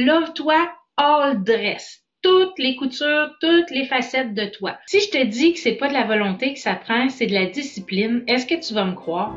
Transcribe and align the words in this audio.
Love-toi 0.00 0.54
all 0.96 1.42
dress. 1.42 2.04
Toutes 2.22 2.56
les 2.60 2.76
coutures, 2.76 3.30
toutes 3.40 3.68
les 3.72 3.84
facettes 3.84 4.32
de 4.32 4.44
toi. 4.44 4.76
Si 4.86 5.00
je 5.00 5.10
te 5.10 5.26
dis 5.26 5.54
que 5.54 5.58
c'est 5.58 5.72
pas 5.72 5.88
de 5.88 5.92
la 5.92 6.04
volonté 6.04 6.54
que 6.54 6.60
ça 6.60 6.76
prend, 6.76 7.08
c'est 7.08 7.26
de 7.26 7.34
la 7.34 7.46
discipline, 7.46 8.22
est-ce 8.28 8.46
que 8.46 8.64
tu 8.64 8.74
vas 8.74 8.84
me 8.84 8.94
croire? 8.94 9.34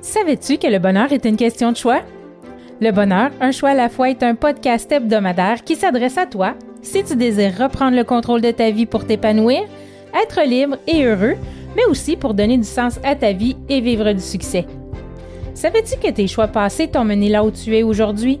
Savais-tu 0.00 0.56
que 0.56 0.66
le 0.66 0.78
bonheur 0.78 1.12
est 1.12 1.26
une 1.26 1.36
question 1.36 1.72
de 1.72 1.76
choix? 1.76 2.00
Le 2.80 2.90
bonheur, 2.90 3.32
un 3.42 3.52
choix 3.52 3.68
à 3.68 3.74
la 3.74 3.90
fois, 3.90 4.08
est 4.08 4.22
un 4.22 4.34
podcast 4.34 4.90
hebdomadaire 4.90 5.62
qui 5.62 5.76
s'adresse 5.76 6.16
à 6.16 6.24
toi 6.24 6.54
si 6.80 7.04
tu 7.04 7.16
désires 7.16 7.58
reprendre 7.58 7.98
le 7.98 8.04
contrôle 8.04 8.40
de 8.40 8.50
ta 8.50 8.70
vie 8.70 8.86
pour 8.86 9.06
t'épanouir, 9.06 9.64
être 10.14 10.40
libre 10.40 10.78
et 10.86 11.04
heureux, 11.04 11.36
mais 11.76 11.84
aussi 11.84 12.16
pour 12.16 12.32
donner 12.32 12.56
du 12.56 12.64
sens 12.64 12.98
à 13.04 13.14
ta 13.14 13.32
vie 13.32 13.58
et 13.68 13.82
vivre 13.82 14.10
du 14.14 14.22
succès. 14.22 14.64
Savais-tu 15.52 15.98
que 16.00 16.10
tes 16.10 16.26
choix 16.26 16.48
passés 16.48 16.88
t'ont 16.88 17.04
mené 17.04 17.28
là 17.28 17.44
où 17.44 17.50
tu 17.50 17.76
es 17.76 17.82
aujourd'hui? 17.82 18.40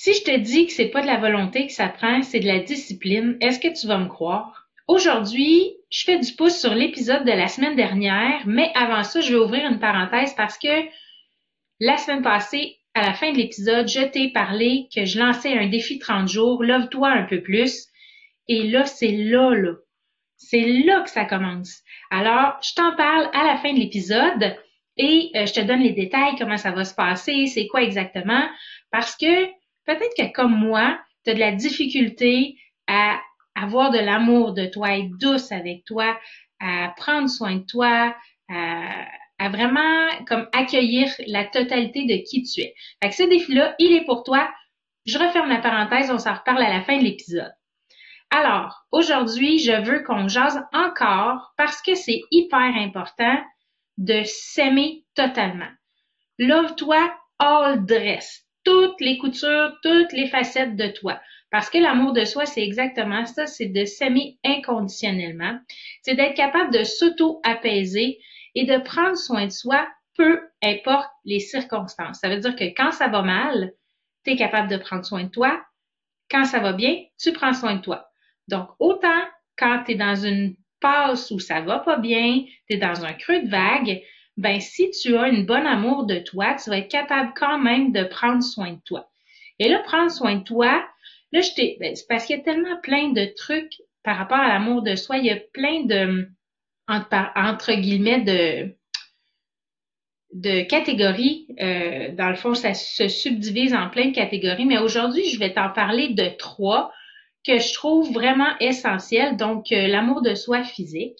Si 0.00 0.14
je 0.14 0.22
te 0.22 0.36
dis 0.36 0.66
que 0.66 0.72
c'est 0.72 0.90
pas 0.90 1.02
de 1.02 1.08
la 1.08 1.16
volonté 1.16 1.66
que 1.66 1.72
ça 1.72 1.88
prend, 1.88 2.22
c'est 2.22 2.38
de 2.38 2.46
la 2.46 2.60
discipline, 2.60 3.36
est-ce 3.40 3.58
que 3.58 3.76
tu 3.76 3.88
vas 3.88 3.98
me 3.98 4.06
croire? 4.06 4.68
Aujourd'hui, 4.86 5.74
je 5.90 6.04
fais 6.04 6.20
du 6.20 6.32
pouce 6.34 6.56
sur 6.56 6.72
l'épisode 6.72 7.24
de 7.24 7.32
la 7.32 7.48
semaine 7.48 7.74
dernière, 7.74 8.46
mais 8.46 8.70
avant 8.76 9.02
ça, 9.02 9.20
je 9.20 9.32
vais 9.32 9.40
ouvrir 9.40 9.68
une 9.68 9.80
parenthèse 9.80 10.34
parce 10.34 10.56
que 10.56 10.86
la 11.80 11.96
semaine 11.96 12.22
passée, 12.22 12.76
à 12.94 13.02
la 13.02 13.12
fin 13.12 13.32
de 13.32 13.38
l'épisode, 13.38 13.88
je 13.88 14.02
t'ai 14.02 14.28
parlé 14.30 14.86
que 14.94 15.04
je 15.04 15.18
lançais 15.18 15.58
un 15.58 15.66
défi 15.66 15.98
30 15.98 16.28
jours, 16.28 16.62
love-toi 16.62 17.08
un 17.08 17.24
peu 17.24 17.42
plus. 17.42 17.88
Et 18.46 18.68
là, 18.68 18.84
c'est 18.84 19.10
là, 19.10 19.52
là. 19.52 19.72
C'est 20.36 20.64
là 20.64 21.00
que 21.00 21.10
ça 21.10 21.24
commence. 21.24 21.82
Alors, 22.12 22.56
je 22.62 22.72
t'en 22.74 22.94
parle 22.94 23.28
à 23.32 23.42
la 23.42 23.56
fin 23.56 23.72
de 23.72 23.80
l'épisode 23.80 24.56
et 24.96 25.32
euh, 25.34 25.44
je 25.44 25.54
te 25.54 25.60
donne 25.60 25.80
les 25.80 25.92
détails, 25.92 26.36
comment 26.38 26.56
ça 26.56 26.70
va 26.70 26.84
se 26.84 26.94
passer, 26.94 27.48
c'est 27.48 27.66
quoi 27.66 27.82
exactement, 27.82 28.48
parce 28.92 29.16
que 29.16 29.57
peut-être 29.94 30.14
que 30.16 30.32
comme 30.32 30.54
moi, 30.54 30.98
tu 31.24 31.30
as 31.30 31.34
de 31.34 31.40
la 31.40 31.52
difficulté 31.52 32.56
à 32.86 33.20
avoir 33.54 33.90
de 33.90 33.98
l'amour 33.98 34.52
de 34.52 34.66
toi, 34.66 34.96
être 34.96 35.16
douce 35.18 35.52
avec 35.52 35.84
toi, 35.84 36.18
à 36.60 36.92
prendre 36.96 37.28
soin 37.28 37.56
de 37.56 37.64
toi, 37.64 38.14
à, 38.48 39.48
vraiment 39.50 40.08
comme 40.26 40.48
accueillir 40.52 41.08
la 41.26 41.44
totalité 41.44 42.04
de 42.06 42.24
qui 42.28 42.42
tu 42.42 42.60
es. 42.60 42.74
Fait 43.02 43.10
que 43.10 43.14
ce 43.14 43.22
défi-là, 43.22 43.74
il 43.78 43.92
est 43.92 44.04
pour 44.04 44.24
toi. 44.24 44.50
Je 45.06 45.18
referme 45.18 45.48
la 45.48 45.60
parenthèse, 45.60 46.10
on 46.10 46.18
s'en 46.18 46.34
reparle 46.34 46.62
à 46.62 46.72
la 46.72 46.82
fin 46.82 46.98
de 46.98 47.04
l'épisode. 47.04 47.52
Alors, 48.30 48.84
aujourd'hui, 48.92 49.58
je 49.58 49.72
veux 49.72 50.02
qu'on 50.02 50.28
jase 50.28 50.62
encore 50.72 51.54
parce 51.56 51.80
que 51.80 51.94
c'est 51.94 52.20
hyper 52.30 52.58
important 52.58 53.38
de 53.96 54.22
s'aimer 54.24 55.04
totalement. 55.14 55.70
Love-toi 56.38 57.10
all 57.38 57.84
dress. 57.86 58.47
Toutes 58.68 59.00
les 59.00 59.16
coutures, 59.16 59.78
toutes 59.82 60.12
les 60.12 60.26
facettes 60.26 60.76
de 60.76 60.88
toi. 60.88 61.18
Parce 61.50 61.70
que 61.70 61.78
l'amour 61.78 62.12
de 62.12 62.26
soi, 62.26 62.44
c'est 62.44 62.62
exactement 62.62 63.24
ça, 63.24 63.46
c'est 63.46 63.68
de 63.68 63.86
s'aimer 63.86 64.36
inconditionnellement. 64.44 65.58
C'est 66.02 66.16
d'être 66.16 66.36
capable 66.36 66.70
de 66.74 66.84
s'auto-apaiser 66.84 68.18
et 68.54 68.64
de 68.64 68.76
prendre 68.76 69.16
soin 69.16 69.46
de 69.46 69.52
soi, 69.52 69.88
peu 70.18 70.38
importe 70.62 71.08
les 71.24 71.40
circonstances. 71.40 72.18
Ça 72.20 72.28
veut 72.28 72.40
dire 72.40 72.56
que 72.56 72.64
quand 72.76 72.92
ça 72.92 73.08
va 73.08 73.22
mal, 73.22 73.72
tu 74.22 74.32
es 74.32 74.36
capable 74.36 74.68
de 74.68 74.76
prendre 74.76 75.06
soin 75.06 75.24
de 75.24 75.30
toi. 75.30 75.64
Quand 76.30 76.44
ça 76.44 76.58
va 76.58 76.74
bien, 76.74 77.04
tu 77.18 77.32
prends 77.32 77.54
soin 77.54 77.76
de 77.76 77.80
toi. 77.80 78.10
Donc, 78.48 78.68
autant 78.80 79.22
quand 79.56 79.84
tu 79.86 79.92
es 79.92 79.94
dans 79.94 80.14
une 80.14 80.56
passe 80.78 81.30
où 81.30 81.38
ça 81.38 81.62
va 81.62 81.78
pas 81.78 81.96
bien, 81.96 82.44
tu 82.68 82.76
es 82.76 82.76
dans 82.76 83.02
un 83.02 83.14
creux 83.14 83.40
de 83.40 83.48
vague, 83.48 84.02
ben 84.38 84.60
si 84.60 84.90
tu 84.92 85.16
as 85.16 85.28
une 85.28 85.44
bonne 85.44 85.66
amour 85.66 86.06
de 86.06 86.20
toi, 86.20 86.54
tu 86.54 86.70
vas 86.70 86.78
être 86.78 86.90
capable 86.90 87.32
quand 87.34 87.58
même 87.58 87.90
de 87.92 88.04
prendre 88.04 88.42
soin 88.42 88.72
de 88.72 88.80
toi. 88.84 89.10
Et 89.58 89.68
là, 89.68 89.80
prendre 89.80 90.12
soin 90.12 90.36
de 90.36 90.44
toi, 90.44 90.86
là, 91.32 91.40
je 91.40 91.52
t'ai, 91.54 91.76
ben, 91.80 91.94
parce 92.08 92.24
qu'il 92.24 92.36
y 92.36 92.40
a 92.40 92.42
tellement 92.42 92.80
plein 92.80 93.08
de 93.08 93.24
trucs 93.36 93.82
par 94.04 94.16
rapport 94.16 94.38
à 94.38 94.48
l'amour 94.48 94.82
de 94.82 94.94
soi, 94.94 95.18
il 95.18 95.26
y 95.26 95.30
a 95.30 95.36
plein 95.52 95.82
de, 95.82 96.28
entre, 96.86 97.72
guillemets, 97.74 98.20
de, 98.20 98.76
de 100.34 100.62
catégories. 100.62 101.48
Euh, 101.60 102.14
dans 102.14 102.30
le 102.30 102.36
fond, 102.36 102.54
ça 102.54 102.74
se 102.74 103.08
subdivise 103.08 103.74
en 103.74 103.90
plein 103.90 104.06
de 104.06 104.14
catégories, 104.14 104.66
mais 104.66 104.78
aujourd'hui, 104.78 105.28
je 105.28 105.38
vais 105.40 105.52
t'en 105.52 105.70
parler 105.70 106.10
de 106.10 106.28
trois 106.38 106.92
que 107.44 107.58
je 107.58 107.74
trouve 107.74 108.12
vraiment 108.12 108.56
essentiel. 108.60 109.36
Donc, 109.36 109.72
euh, 109.72 109.88
l'amour 109.88 110.22
de 110.22 110.36
soi 110.36 110.62
physique, 110.62 111.18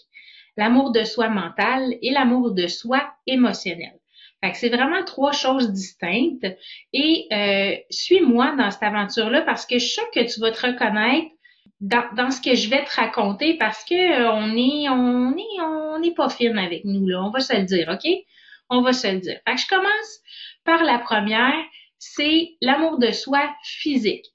l'amour 0.59 0.93
de 0.93 1.05
soi 1.05 1.31
mental 1.31 1.95
et 2.03 2.11
l'amour 2.11 2.51
de 2.51 2.67
soi 2.67 3.03
émotionnel. 3.27 3.99
Fait 4.43 4.53
que 4.53 4.59
c'est 4.59 4.69
vraiment 4.69 5.03
trois 5.05 5.33
choses 5.33 5.73
distinctes. 5.73 6.47
Et 6.93 7.27
euh, 7.33 7.77
suis-moi 7.91 8.55
dans 8.57 8.71
cette 8.71 8.83
aventure-là 8.83 9.43
parce 9.43 9.65
que 9.65 9.79
je 9.79 9.87
suis 9.87 10.03
que 10.15 10.33
tu 10.33 10.41
vas 10.41 10.51
te 10.51 10.67
reconnaître 10.67 11.29
dans, 11.81 12.05
dans, 12.15 12.31
ce 12.31 12.41
que 12.41 12.55
je 12.55 12.69
vais 12.69 12.85
te 12.85 12.95
raconter 12.95 13.57
parce 13.57 13.85
que 13.85 13.95
euh, 13.95 14.31
on 14.33 14.57
est 14.57 14.89
on 14.89 15.37
est 15.37 15.61
on 15.63 15.99
n'est 16.01 16.15
pas 16.15 16.29
fine 16.29 16.59
avec 16.59 16.85
nous 16.85 17.07
là, 17.07 17.23
on 17.25 17.31
va 17.31 17.41
se 17.41 17.57
le 17.57 17.65
dire, 17.65 17.89
OK? 17.89 18.11
On 18.69 18.83
va 18.83 18.93
se 18.93 19.07
le 19.07 19.21
dire. 19.21 19.39
Fait 19.47 19.55
que 19.55 19.61
je 19.61 19.69
commence 19.69 20.21
par 20.65 20.85
la 20.85 20.99
première, 20.99 21.65
c'est 21.99 22.51
l'amour 22.61 22.99
de 22.99 23.13
soi 23.13 23.49
physique. 23.63 24.27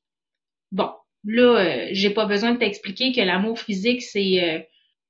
Bon, 0.71 0.89
Là, 1.25 1.59
euh, 1.59 1.87
j'ai 1.91 2.09
pas 2.09 2.25
besoin 2.25 2.51
de 2.51 2.57
t'expliquer 2.57 3.13
que 3.13 3.21
l'amour 3.21 3.57
physique, 3.59 4.01
c'est 4.01 4.43
euh, 4.43 4.59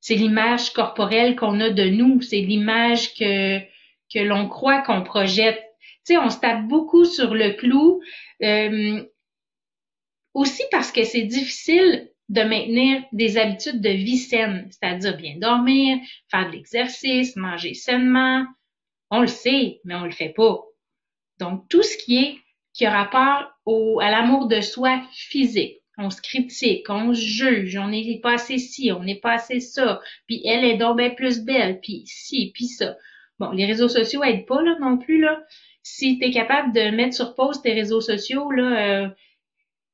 c'est 0.04 0.16
l'image 0.16 0.74
corporelle 0.74 1.38
qu'on 1.38 1.62
a 1.62 1.70
de 1.70 1.86
nous, 1.86 2.22
c'est 2.22 2.42
l'image 2.42 3.14
que 3.16 3.60
que 4.14 4.20
l'on 4.20 4.50
croit 4.50 4.82
qu'on 4.82 5.02
projette. 5.02 5.64
Tu 6.06 6.14
sais, 6.14 6.18
on 6.18 6.30
se 6.30 6.40
tape 6.40 6.68
beaucoup 6.68 7.06
sur 7.06 7.34
le 7.34 7.52
clou, 7.54 8.02
euh, 8.44 9.02
aussi 10.34 10.62
parce 10.72 10.92
que 10.92 11.06
c'est 11.06 11.24
difficile 11.24 12.12
de 12.28 12.42
maintenir 12.42 13.02
des 13.14 13.38
habitudes 13.38 13.80
de 13.80 13.90
vie 13.90 14.18
saines, 14.18 14.68
c'est-à-dire 14.72 15.16
bien 15.16 15.38
dormir, 15.38 16.00
faire 16.30 16.48
de 16.48 16.52
l'exercice, 16.52 17.38
manger 17.38 17.74
sainement. 17.74 18.46
On 19.10 19.22
le 19.22 19.28
sait, 19.28 19.80
mais 19.86 19.96
on 19.96 20.04
le 20.04 20.12
fait 20.12 20.34
pas. 20.36 20.60
Donc, 21.40 21.70
tout 21.70 21.82
ce 21.82 21.98
qui 21.98 22.18
est 22.18 22.38
qui 22.74 22.86
a 22.86 22.92
rapport 22.92 23.52
au, 23.66 24.02
à 24.02 24.12
l'amour 24.12 24.48
de 24.48 24.60
soi 24.60 25.02
physique, 25.14 25.83
on 25.98 26.10
se 26.10 26.22
critique, 26.22 26.90
on 26.90 27.14
se 27.14 27.22
juge, 27.22 27.78
on 27.78 27.88
n'est 27.88 28.20
pas 28.22 28.34
assez 28.34 28.58
ci, 28.58 28.92
on 28.92 29.04
n'est 29.04 29.20
pas 29.20 29.34
assez 29.34 29.60
ça, 29.60 30.02
puis 30.28 30.42
elle 30.46 30.66
est 30.66 30.78
donc 30.78 30.98
bien 30.98 31.12
plus 31.12 31.44
belle, 31.44 31.80
puis 31.82 32.04
ci, 32.06 32.52
puis 32.54 32.68
ça. 32.68 32.96
Bon, 33.40 33.52
les 33.52 33.66
réseaux 33.66 33.90
sociaux 33.90 34.24
aident 34.24 34.46
pas 34.46 34.62
là 34.62 34.76
non 34.80 34.98
plus 34.98 35.20
là. 35.20 35.42
Si 35.84 36.18
tu 36.18 36.26
es 36.26 36.32
capable 36.32 36.74
de 36.74 36.96
mettre 36.96 37.16
sur 37.16 37.36
pause 37.36 37.62
tes 37.62 37.74
réseaux 37.74 38.02
sociaux 38.02 38.52
là, 38.52 39.04
euh, 39.04 39.10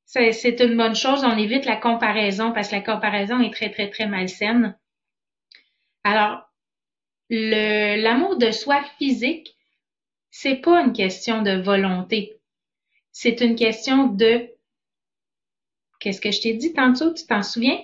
c'est 0.06 0.59
une 0.59 0.75
bonne 0.75 0.95
chose. 0.95 1.23
On 1.23 1.38
évite 1.38 1.65
la 1.65 1.75
comparaison 1.75 2.51
parce 2.51 2.69
que 2.69 2.75
la 2.75 2.81
comparaison 2.81 3.41
est 3.41 3.53
très 3.53 3.69
très 3.69 3.89
très 3.89 4.07
malsaine. 4.07 4.75
Alors, 6.03 6.50
l'amour 7.29 8.38
de 8.38 8.51
soi 8.51 8.83
physique, 8.97 9.56
c'est 10.31 10.56
pas 10.56 10.81
une 10.81 10.94
question 10.94 11.41
de 11.41 11.62
volonté. 11.62 12.39
C'est 13.12 13.41
une 13.41 13.56
question 13.56 14.07
de 14.07 14.50
Qu'est-ce 15.99 16.21
que 16.21 16.31
je 16.31 16.41
t'ai 16.41 16.53
dit 16.53 16.73
tantôt? 16.73 17.13
Tu 17.13 17.25
t'en 17.25 17.43
souviens? 17.43 17.79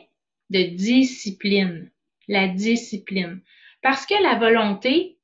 De 0.49 0.61
discipline. 0.61 1.91
La 2.27 2.47
discipline. 2.47 3.41
Parce 3.81 4.05
que 4.05 4.21
la 4.21 4.35
volonté, 4.35 5.17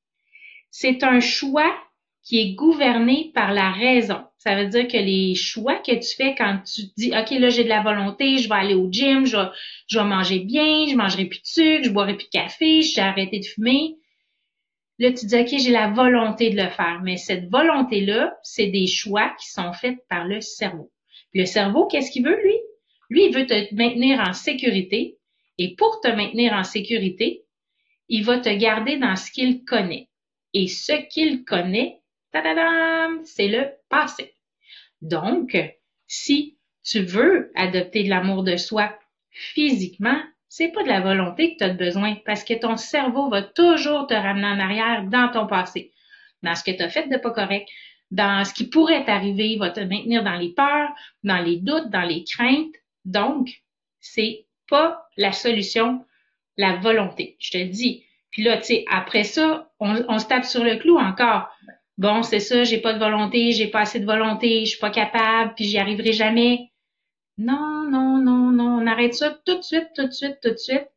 c'est 0.69 1.03
un 1.03 1.19
choix 1.19 1.73
qui 2.23 2.39
est 2.39 2.53
gouverné 2.53 3.31
par 3.33 3.53
la 3.53 3.71
raison. 3.71 4.23
Ça 4.38 4.55
veut 4.55 4.67
dire 4.67 4.88
que 4.88 4.97
les 4.97 5.35
choix 5.35 5.77
que 5.77 5.91
tu 5.91 6.15
fais 6.15 6.35
quand 6.35 6.59
tu 6.63 6.83
dis, 6.97 7.11
OK, 7.17 7.31
là, 7.31 7.49
j'ai 7.49 7.63
de 7.63 7.69
la 7.69 7.81
volonté, 7.81 8.38
je 8.38 8.49
vais 8.49 8.55
aller 8.55 8.75
au 8.75 8.91
gym, 8.91 9.25
je 9.25 9.38
vais, 9.38 10.03
manger 10.03 10.39
bien, 10.39 10.85
je 10.88 10.95
mangerai 10.95 11.25
plus 11.25 11.41
de 11.41 11.47
sucre, 11.47 11.83
je 11.85 11.89
boirai 11.89 12.15
plus 12.15 12.25
de 12.25 12.31
café, 12.31 12.81
j'ai 12.81 13.01
arrêté 13.01 13.39
de 13.39 13.45
fumer. 13.45 13.95
Là, 14.99 15.11
tu 15.11 15.25
dis, 15.25 15.35
OK, 15.35 15.47
j'ai 15.47 15.71
la 15.71 15.89
volonté 15.89 16.51
de 16.51 16.61
le 16.61 16.69
faire. 16.69 17.01
Mais 17.03 17.17
cette 17.17 17.49
volonté-là, 17.49 18.38
c'est 18.43 18.67
des 18.67 18.88
choix 18.88 19.33
qui 19.39 19.49
sont 19.49 19.73
faits 19.73 19.97
par 20.09 20.25
le 20.25 20.41
cerveau. 20.41 20.91
Le 21.33 21.45
cerveau, 21.45 21.88
qu'est-ce 21.88 22.11
qu'il 22.11 22.23
veut, 22.23 22.39
lui? 22.43 22.57
Lui, 23.12 23.25
il 23.25 23.36
veut 23.36 23.46
te 23.46 23.75
maintenir 23.75 24.22
en 24.22 24.31
sécurité. 24.31 25.18
Et 25.58 25.75
pour 25.75 26.00
te 26.00 26.08
maintenir 26.08 26.54
en 26.54 26.63
sécurité, 26.63 27.44
il 28.08 28.24
va 28.24 28.40
te 28.40 28.50
garder 28.50 28.98
dans 28.98 29.18
ce 29.18 29.30
qu'il 29.30 29.66
connaît. 29.66 30.08
Et 30.54 30.68
ce 30.68 30.94
qu'il 31.10 31.44
connaît, 31.44 32.00
c'est 33.25 33.50
le 33.50 33.69
passé. 33.90 34.34
Donc, 35.02 35.58
si 36.08 36.58
tu 36.84 37.02
veux 37.02 37.52
adopter 37.56 38.04
de 38.06 38.10
l'amour 38.10 38.44
de 38.44 38.56
soi 38.56 38.98
physiquement, 39.30 40.19
c'est 40.48 40.72
pas 40.72 40.84
de 40.84 40.88
la 40.88 41.02
volonté 41.02 41.54
que 41.54 41.58
tu 41.58 41.63
as 41.66 41.74
besoin 41.74 42.16
parce 42.25 42.46
que 42.46 42.54
ton 42.54 42.78
cerveau 42.78 43.30
va 43.30 43.42
toujours 43.42 44.08
te 44.08 44.13
ramener 44.13 44.48
en 44.48 44.60
arrière 44.60 45.04
dans 45.10 45.30
ton 45.30 45.48
passé, 45.48 45.92
dans 46.44 46.56
ce 46.56 46.63
que 46.63 46.72
tu 46.72 46.81
as 46.81 46.90
fait 46.90 47.10
de 47.10 47.18
pas 47.18 47.31
correct, 47.31 47.68
dans 48.10 48.46
ce 48.46 48.54
qui 48.54 48.68
pourrait 48.68 49.06
t'arriver, 49.06 49.50
il 49.50 49.60
va 49.60 49.69
te 49.69 49.81
maintenir 49.81 50.24
dans 50.24 50.38
les 50.38 50.54
peurs, 50.54 50.90
dans 51.24 51.42
les 51.42 51.58
doutes, 51.58 51.90
dans 51.90 52.04
les 52.04 52.24
craintes. 52.24 52.75
Donc, 53.06 53.50
c'est 54.00 54.45
pas 54.69 55.07
la 55.18 55.31
solution, 55.31 56.06
la 56.57 56.77
volonté. 56.77 57.36
Je 57.39 57.51
te 57.51 57.57
le 57.57 57.69
dis. 57.69 58.06
Puis 58.31 58.44
là, 58.44 58.57
tu 58.57 58.65
sais, 58.65 58.86
après 58.89 59.24
ça, 59.24 59.71
on, 59.80 60.19
se 60.19 60.25
tape 60.25 60.45
sur 60.45 60.63
le 60.63 60.77
clou 60.77 60.98
encore 60.98 61.50
bon, 62.01 62.24
c'est 62.24 62.39
ça, 62.39 62.63
j'ai 62.63 62.80
pas 62.80 62.94
de 62.94 63.00
volonté, 63.00 63.51
j'ai 63.51 63.68
pas 63.68 63.81
assez 63.81 64.00
de 64.00 64.06
volonté, 64.06 64.65
je 64.65 64.71
suis 64.71 64.80
pas 64.80 64.89
capable, 64.89 65.53
puis 65.53 65.65
j'y 65.65 65.77
arriverai 65.77 66.13
jamais. 66.13 66.71
Non, 67.38 67.88
non, 67.89 68.18
non, 68.18 68.51
non, 68.51 68.81
on 68.81 68.88
arrête 68.88 69.13
ça 69.13 69.39
tout 69.45 69.57
de 69.57 69.62
suite, 69.62 69.89
tout 69.95 70.07
de 70.07 70.12
suite, 70.12 70.39
tout 70.42 70.50
de 70.50 70.57
suite, 70.57 70.88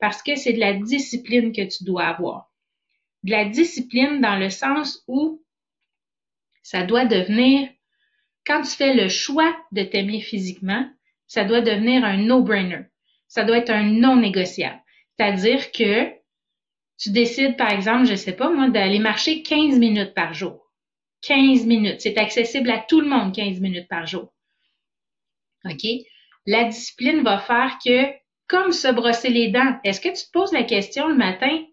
parce 0.00 0.22
que 0.22 0.36
c'est 0.36 0.54
de 0.54 0.60
la 0.60 0.72
discipline 0.72 1.52
que 1.52 1.68
tu 1.68 1.84
dois 1.84 2.04
avoir. 2.04 2.50
De 3.24 3.30
la 3.30 3.44
discipline 3.44 4.22
dans 4.22 4.36
le 4.36 4.48
sens 4.48 5.04
où 5.06 5.42
ça 6.62 6.82
doit 6.82 7.04
devenir, 7.04 7.68
quand 8.46 8.62
tu 8.62 8.70
fais 8.70 8.94
le 8.94 9.08
choix 9.08 9.54
de 9.72 9.82
t'aimer 9.82 10.20
physiquement, 10.20 10.88
ça 11.26 11.44
doit 11.44 11.60
devenir 11.60 12.04
un 12.04 12.16
no-brainer. 12.16 12.86
Ça 13.28 13.44
doit 13.44 13.58
être 13.58 13.70
un 13.70 13.84
non 13.84 14.16
négociable. 14.16 14.80
C'est-à-dire 15.16 15.72
que 15.72 16.12
tu 16.98 17.10
décides, 17.10 17.56
par 17.56 17.72
exemple, 17.72 18.06
je 18.06 18.14
sais 18.14 18.36
pas 18.36 18.50
moi, 18.50 18.68
d'aller 18.68 18.98
marcher 18.98 19.42
15 19.42 19.78
minutes 19.78 20.14
par 20.14 20.34
jour. 20.34 20.70
15 21.22 21.66
minutes. 21.66 22.00
C'est 22.00 22.18
accessible 22.18 22.70
à 22.70 22.78
tout 22.78 23.00
le 23.00 23.08
monde, 23.08 23.34
15 23.34 23.60
minutes 23.60 23.88
par 23.88 24.06
jour. 24.06 24.32
OK? 25.64 25.86
La 26.46 26.64
discipline 26.64 27.22
va 27.22 27.38
faire 27.38 27.78
que, 27.84 28.12
comme 28.46 28.72
se 28.72 28.88
brosser 28.88 29.30
les 29.30 29.48
dents, 29.48 29.78
est-ce 29.84 30.00
que 30.00 30.10
tu 30.10 30.26
te 30.26 30.30
poses 30.32 30.52
la 30.52 30.64
question 30.64 31.08
le 31.08 31.14
matin? 31.14 31.64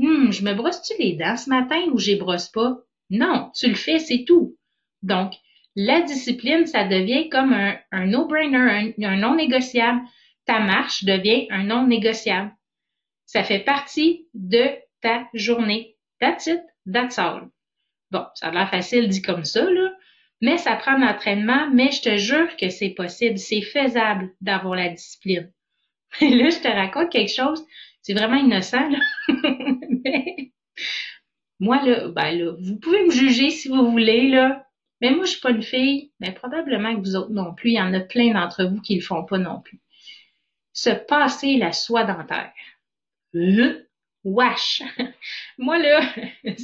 Hum, 0.00 0.32
je 0.32 0.44
me 0.44 0.54
brosse-tu 0.54 0.94
les 0.98 1.14
dents 1.14 1.36
ce 1.36 1.50
matin 1.50 1.82
ou 1.92 1.98
je 1.98 2.14
brosse 2.14 2.48
pas? 2.48 2.76
Non, 3.10 3.50
tu 3.54 3.68
le 3.68 3.74
fais, 3.74 3.98
c'est 3.98 4.24
tout. 4.24 4.56
Donc, 5.02 5.32
la 5.76 6.00
discipline, 6.00 6.66
ça 6.66 6.84
devient 6.84 7.28
comme 7.28 7.52
un, 7.52 8.06
no-brainer, 8.06 8.94
un, 8.98 9.16
non 9.16 9.36
négociable. 9.36 10.00
Ta 10.46 10.58
marche 10.60 11.04
devient 11.04 11.46
un 11.50 11.64
non 11.64 11.86
négociable. 11.86 12.50
Ça 13.26 13.44
fait 13.44 13.60
partie 13.60 14.26
de 14.32 14.70
ta 15.02 15.28
journée. 15.34 15.96
That's 16.20 16.46
it, 16.46 16.62
that's 16.90 17.18
all. 17.18 17.50
Bon, 18.10 18.24
ça 18.34 18.48
a 18.48 18.52
l'air 18.52 18.70
facile 18.70 19.08
dit 19.08 19.20
comme 19.20 19.44
ça, 19.44 19.68
là, 19.68 19.92
mais 20.40 20.56
ça 20.56 20.76
prend 20.76 20.96
l'entraînement, 20.96 21.68
mais 21.72 21.90
je 21.90 22.02
te 22.02 22.16
jure 22.16 22.56
que 22.56 22.70
c'est 22.70 22.90
possible, 22.90 23.38
c'est 23.38 23.62
faisable 23.62 24.32
d'avoir 24.40 24.76
la 24.76 24.88
discipline. 24.88 25.52
Et 26.20 26.30
là, 26.30 26.50
je 26.50 26.58
te 26.60 26.68
raconte 26.68 27.10
quelque 27.10 27.34
chose, 27.34 27.64
c'est 28.00 28.14
vraiment 28.14 28.36
innocent, 28.36 28.88
là. 28.88 28.98
mais 30.04 30.52
moi, 31.58 31.82
là, 31.82 32.08
ben 32.08 32.30
là, 32.32 32.52
vous 32.60 32.78
pouvez 32.78 33.04
me 33.04 33.10
juger 33.10 33.50
si 33.50 33.68
vous 33.68 33.90
voulez, 33.90 34.28
là. 34.28 34.65
Mais 35.00 35.10
moi, 35.10 35.24
je 35.24 35.32
suis 35.32 35.40
pas 35.40 35.50
une 35.50 35.62
fille, 35.62 36.10
mais 36.20 36.32
probablement 36.32 36.94
que 36.94 37.00
vous 37.00 37.16
autres 37.16 37.32
non 37.32 37.54
plus. 37.54 37.70
Il 37.70 37.76
y 37.76 37.80
en 37.80 37.92
a 37.92 38.00
plein 38.00 38.32
d'entre 38.32 38.64
vous 38.64 38.80
qui 38.80 38.96
le 38.96 39.02
font 39.02 39.24
pas 39.24 39.38
non 39.38 39.60
plus. 39.60 39.80
Se 40.72 40.90
passer 40.90 41.56
la 41.56 41.72
soie 41.72 42.04
dentaire 42.04 42.52
le 43.36 43.88
wash. 44.24 44.82
Moi, 45.58 45.78
là, 45.78 46.00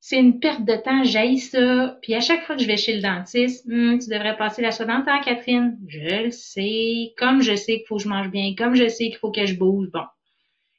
c'est 0.00 0.16
une 0.18 0.40
perte 0.40 0.64
de 0.64 0.76
temps, 0.76 1.04
j'haïs 1.04 1.38
ça. 1.38 1.98
Puis 2.02 2.14
à 2.14 2.20
chaque 2.20 2.44
fois 2.44 2.56
que 2.56 2.62
je 2.62 2.66
vais 2.66 2.76
chez 2.76 2.94
le 2.94 3.02
dentiste, 3.02 3.66
hum, 3.66 3.98
tu 3.98 4.10
devrais 4.10 4.36
passer 4.36 4.62
la 4.62 4.72
soie 4.72 4.86
dentaire, 4.86 5.20
Catherine. 5.24 5.78
Je 5.86 6.24
le 6.24 6.30
sais. 6.30 7.14
Comme 7.16 7.42
je 7.42 7.54
sais 7.54 7.78
qu'il 7.78 7.86
faut 7.86 7.96
que 7.96 8.02
je 8.02 8.08
mange 8.08 8.30
bien, 8.30 8.54
comme 8.56 8.74
je 8.74 8.88
sais 8.88 9.08
qu'il 9.08 9.16
faut 9.16 9.32
que 9.32 9.46
je 9.46 9.54
bouge. 9.54 9.88
Bon. 9.90 10.04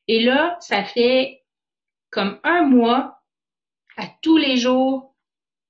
Et 0.08 0.22
là, 0.22 0.58
ça 0.62 0.84
fait 0.84 1.44
comme 2.12 2.40
un 2.44 2.64
mois, 2.64 3.22
à 3.98 4.06
tous 4.22 4.38
les 4.38 4.58
jours, 4.58 5.09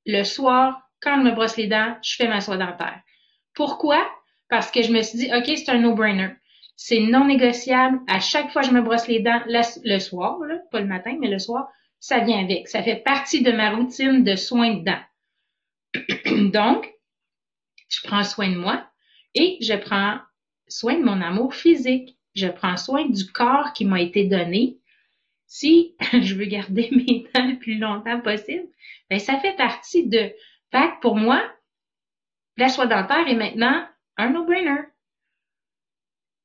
le 0.09 0.23
soir, 0.23 0.81
quand 1.01 1.17
je 1.19 1.29
me 1.29 1.31
brosse 1.31 1.57
les 1.57 1.67
dents, 1.67 1.95
je 2.01 2.15
fais 2.15 2.27
ma 2.27 2.41
soie 2.41 2.57
dentaire. 2.57 2.99
Pourquoi? 3.53 4.09
Parce 4.49 4.71
que 4.71 4.81
je 4.81 4.91
me 4.91 5.01
suis 5.01 5.19
dit, 5.19 5.31
OK, 5.33 5.45
c'est 5.45 5.69
un 5.69 5.79
no-brainer. 5.79 6.31
C'est 6.75 6.99
non 6.99 7.25
négociable. 7.25 7.99
À 8.07 8.19
chaque 8.19 8.51
fois 8.51 8.63
que 8.63 8.69
je 8.69 8.73
me 8.73 8.81
brosse 8.81 9.07
les 9.07 9.19
dents, 9.19 9.41
le 9.45 9.99
soir, 9.99 10.39
pas 10.71 10.79
le 10.79 10.87
matin, 10.87 11.15
mais 11.19 11.27
le 11.27 11.37
soir, 11.39 11.67
ça 11.99 12.19
vient 12.19 12.39
avec. 12.39 12.67
Ça 12.67 12.81
fait 12.81 12.95
partie 12.95 13.43
de 13.43 13.51
ma 13.51 13.71
routine 13.71 14.23
de 14.23 14.35
soins 14.35 14.75
de 14.75 14.85
dents. 14.85 16.51
Donc, 16.51 16.89
je 17.89 17.99
prends 18.07 18.23
soin 18.23 18.49
de 18.49 18.55
moi 18.55 18.85
et 19.35 19.57
je 19.61 19.73
prends 19.75 20.17
soin 20.67 20.95
de 20.95 21.03
mon 21.03 21.21
amour 21.21 21.53
physique. 21.53 22.17
Je 22.35 22.47
prends 22.47 22.77
soin 22.77 23.05
du 23.07 23.31
corps 23.31 23.73
qui 23.73 23.85
m'a 23.85 24.01
été 24.01 24.25
donné. 24.25 24.78
Si 25.49 25.95
je 26.13 26.35
veux 26.35 26.45
garder 26.45 26.87
mes 26.91 27.27
dents 27.33 27.47
le 27.47 27.59
plus 27.59 27.77
longtemps 27.77 28.21
possible, 28.21 28.67
ben 29.09 29.19
ça 29.19 29.37
fait 29.39 29.57
partie 29.57 30.07
de. 30.07 30.31
Fait 30.71 30.91
pour 31.01 31.17
moi, 31.17 31.43
la 32.55 32.69
soie 32.69 32.87
dentaire 32.87 33.27
est 33.27 33.35
maintenant 33.35 33.85
un 34.15 34.29
no-brainer 34.29 34.83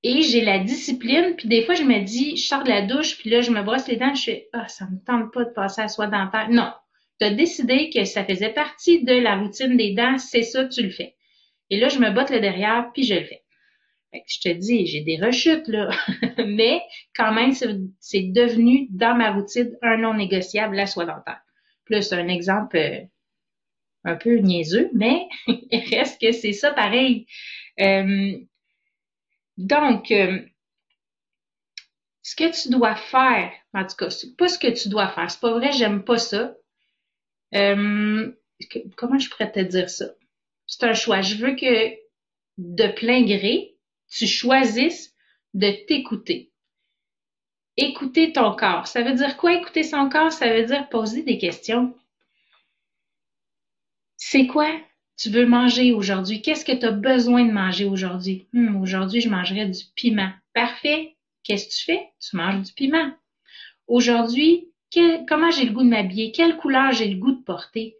et 0.06 0.21
j'ai 0.21 0.43
la 0.43 0.59
discipline, 0.59 1.35
puis 1.35 1.49
des 1.49 1.65
fois, 1.65 1.75
je 1.75 1.83
me 1.83 2.05
dis, 2.05 2.37
je 2.37 2.47
sors 2.47 2.62
de 2.62 2.69
la 2.69 2.83
douche, 2.83 3.17
puis 3.17 3.31
là, 3.31 3.41
je 3.41 3.51
me 3.51 3.62
brosse 3.62 3.89
les 3.89 3.97
dents, 3.97 4.15
je 4.15 4.25
fais, 4.25 4.49
ah, 4.53 4.69
ça 4.69 4.85
me 4.85 5.03
tente 5.03 5.33
pas 5.33 5.45
de 5.45 5.51
passer 5.51 5.81
à 5.81 5.89
soie 5.89 6.09
dentaire. 6.09 6.49
Non. 6.51 6.71
Tu 7.19 7.27
as 7.27 7.31
décidé 7.31 7.89
que 7.89 8.05
ça 8.05 8.23
faisait 8.23 8.53
partie 8.53 9.03
de 9.03 9.15
la 9.15 9.37
routine 9.37 9.79
des 9.79 9.95
dents, 9.95 10.19
c'est 10.19 10.43
ça, 10.43 10.67
tu 10.67 10.83
le 10.83 10.91
fais. 10.91 11.17
Et 11.71 11.81
là, 11.81 11.89
je 11.89 11.99
me 11.99 12.11
botte 12.11 12.29
le 12.29 12.41
derrière, 12.41 12.91
puis 12.93 13.05
je 13.05 13.15
le 13.15 13.25
fais. 13.25 13.44
Je 14.26 14.40
te 14.40 14.49
dis, 14.49 14.87
j'ai 14.87 15.00
des 15.02 15.19
rechutes, 15.19 15.69
là. 15.69 15.90
Mais 16.46 16.82
quand 17.16 17.32
même, 17.32 17.52
c'est 17.52 18.22
devenu 18.22 18.89
dans 18.91 19.17
ma 19.17 19.32
routine 19.32 19.77
un 19.82 19.96
non 19.98 20.15
négociable, 20.15 20.77
la 20.77 20.86
soie 20.86 21.06
dentaire. 21.06 21.41
Plus 21.84 22.12
un 22.12 22.29
exemple 22.29 22.77
euh, 22.77 23.00
un 24.05 24.17
peu 24.17 24.36
niaiseux, 24.36 24.91
mais 24.93 25.29
reste 25.91 26.20
que 26.20 26.32
c'est 26.32 26.53
ça 26.53 26.72
pareil. 26.72 27.27
Euh, 27.81 28.39
donc, 29.56 30.10
euh, 30.10 30.41
ce 32.22 32.36
que 32.36 32.62
tu 32.62 32.70
dois 32.70 32.96
faire, 32.96 33.53
en 33.72 33.84
tout 33.86 33.96
cas, 33.96 34.08
pas 34.39 34.48
ce 34.48 34.58
que 34.58 34.70
tu 34.70 34.89
dois 34.89 35.08
faire. 35.08 35.31
C'est 35.31 35.41
pas 35.41 35.53
vrai, 35.53 35.72
j'aime 35.72 36.05
pas 36.05 36.19
ça. 36.19 36.55
Euh, 37.55 38.32
comment 38.96 39.19
je 39.19 39.31
pourrais 39.31 39.53
te 39.53 39.60
dire 39.60 39.89
ça? 39.89 40.06
C'est 40.67 40.84
un 40.84 40.94
choix. 40.94 41.20
Je 41.20 41.36
veux 41.36 41.55
que 41.55 41.94
de 42.58 42.89
plein 42.93 43.24
gré, 43.24 43.73
tu 44.17 44.27
choisisses 44.27 45.15
de 45.55 45.71
t'écouter. 45.87 46.51
Écouter 47.77 48.33
ton 48.33 48.55
corps. 48.55 48.87
Ça 48.87 49.03
veut 49.03 49.15
dire 49.15 49.37
quoi 49.37 49.55
écouter 49.55 49.83
son 49.83 50.09
corps? 50.09 50.33
Ça 50.33 50.53
veut 50.53 50.65
dire 50.65 50.89
poser 50.89 51.23
des 51.23 51.39
questions. 51.39 51.94
C'est 54.17 54.47
quoi 54.47 54.71
tu 55.17 55.31
veux 55.31 55.47
manger 55.47 55.93
aujourd'hui? 55.93 56.43
Qu'est-ce 56.43 56.65
que 56.65 56.73
tu 56.73 56.87
as 56.87 56.93
besoin 56.93 57.44
de 57.44 57.53
manger 57.53 57.85
aujourd'hui? 57.85 58.47
Hmm, 58.53 58.81
aujourd'hui, 58.81 59.21
je 59.21 59.29
mangerai 59.29 59.67
du 59.67 59.81
piment. 59.97 60.31
Parfait. 60.53 61.17
Qu'est-ce 61.43 61.67
que 61.67 61.75
tu 61.75 61.85
fais? 61.85 62.09
Tu 62.21 62.37
manges 62.37 62.63
du 62.63 62.73
piment. 62.73 63.13
Aujourd'hui, 63.87 64.71
comment 65.29 65.51
j'ai 65.51 65.65
le 65.65 65.73
goût 65.73 65.83
de 65.83 65.89
m'habiller? 65.89 66.33
Quelle 66.33 66.56
couleur 66.56 66.93
j'ai 66.93 67.09
le 67.09 67.19
goût 67.19 67.33
de 67.33 67.43
porter? 67.43 67.97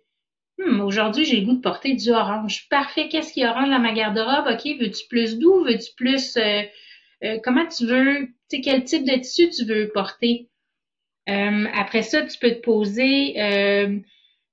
Hmm, 0.59 0.81
aujourd'hui, 0.81 1.25
j'ai 1.25 1.41
le 1.41 1.47
goût 1.47 1.55
de 1.55 1.61
porter 1.61 1.95
du 1.95 2.11
orange. 2.11 2.69
Parfait. 2.69 3.09
Qu'est-ce 3.09 3.33
qui 3.33 3.41
est 3.41 3.49
orange 3.49 3.71
dans 3.71 3.79
ma 3.79 3.93
garde-robe? 3.93 4.47
OK, 4.53 4.65
veux-tu 4.81 5.07
plus 5.09 5.39
doux? 5.39 5.65
Veux-tu 5.65 5.93
plus... 5.97 6.37
Euh, 6.37 6.63
euh, 7.25 7.39
comment 7.43 7.67
tu 7.67 7.87
veux... 7.87 8.29
Tu 8.51 8.57
sais, 8.57 8.61
quel 8.61 8.85
type 8.85 9.05
de 9.05 9.17
tissu 9.19 9.51
tu 9.51 9.65
veux 9.65 9.91
porter? 9.93 10.49
Euh, 11.29 11.67
après 11.75 12.03
ça, 12.03 12.23
tu 12.23 12.39
peux 12.39 12.51
te 12.51 12.61
poser... 12.61 13.41
Euh, 13.41 13.99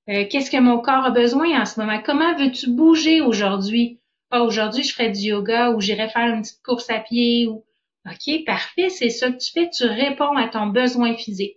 qu'est-ce 0.08 0.50
que 0.50 0.58
mon 0.58 0.80
corps 0.80 1.04
a 1.04 1.10
besoin 1.10 1.60
en 1.60 1.64
ce 1.64 1.78
moment? 1.78 2.02
Comment 2.02 2.34
veux-tu 2.36 2.70
bouger 2.70 3.20
aujourd'hui? 3.20 4.00
Ah, 4.30 4.42
aujourd'hui, 4.42 4.82
je 4.82 4.92
ferai 4.92 5.10
du 5.10 5.20
yoga 5.20 5.70
ou 5.70 5.80
j'irai 5.80 6.08
faire 6.08 6.34
une 6.34 6.42
petite 6.42 6.62
course 6.64 6.90
à 6.90 6.98
pied 6.98 7.46
ou 7.46 7.64
OK, 8.06 8.44
parfait, 8.44 8.88
c'est 8.88 9.10
ça 9.10 9.30
que 9.30 9.38
tu 9.38 9.52
fais. 9.52 9.70
Tu 9.70 9.84
réponds 9.84 10.36
à 10.36 10.48
ton 10.48 10.66
besoin 10.66 11.14
physique. 11.14 11.56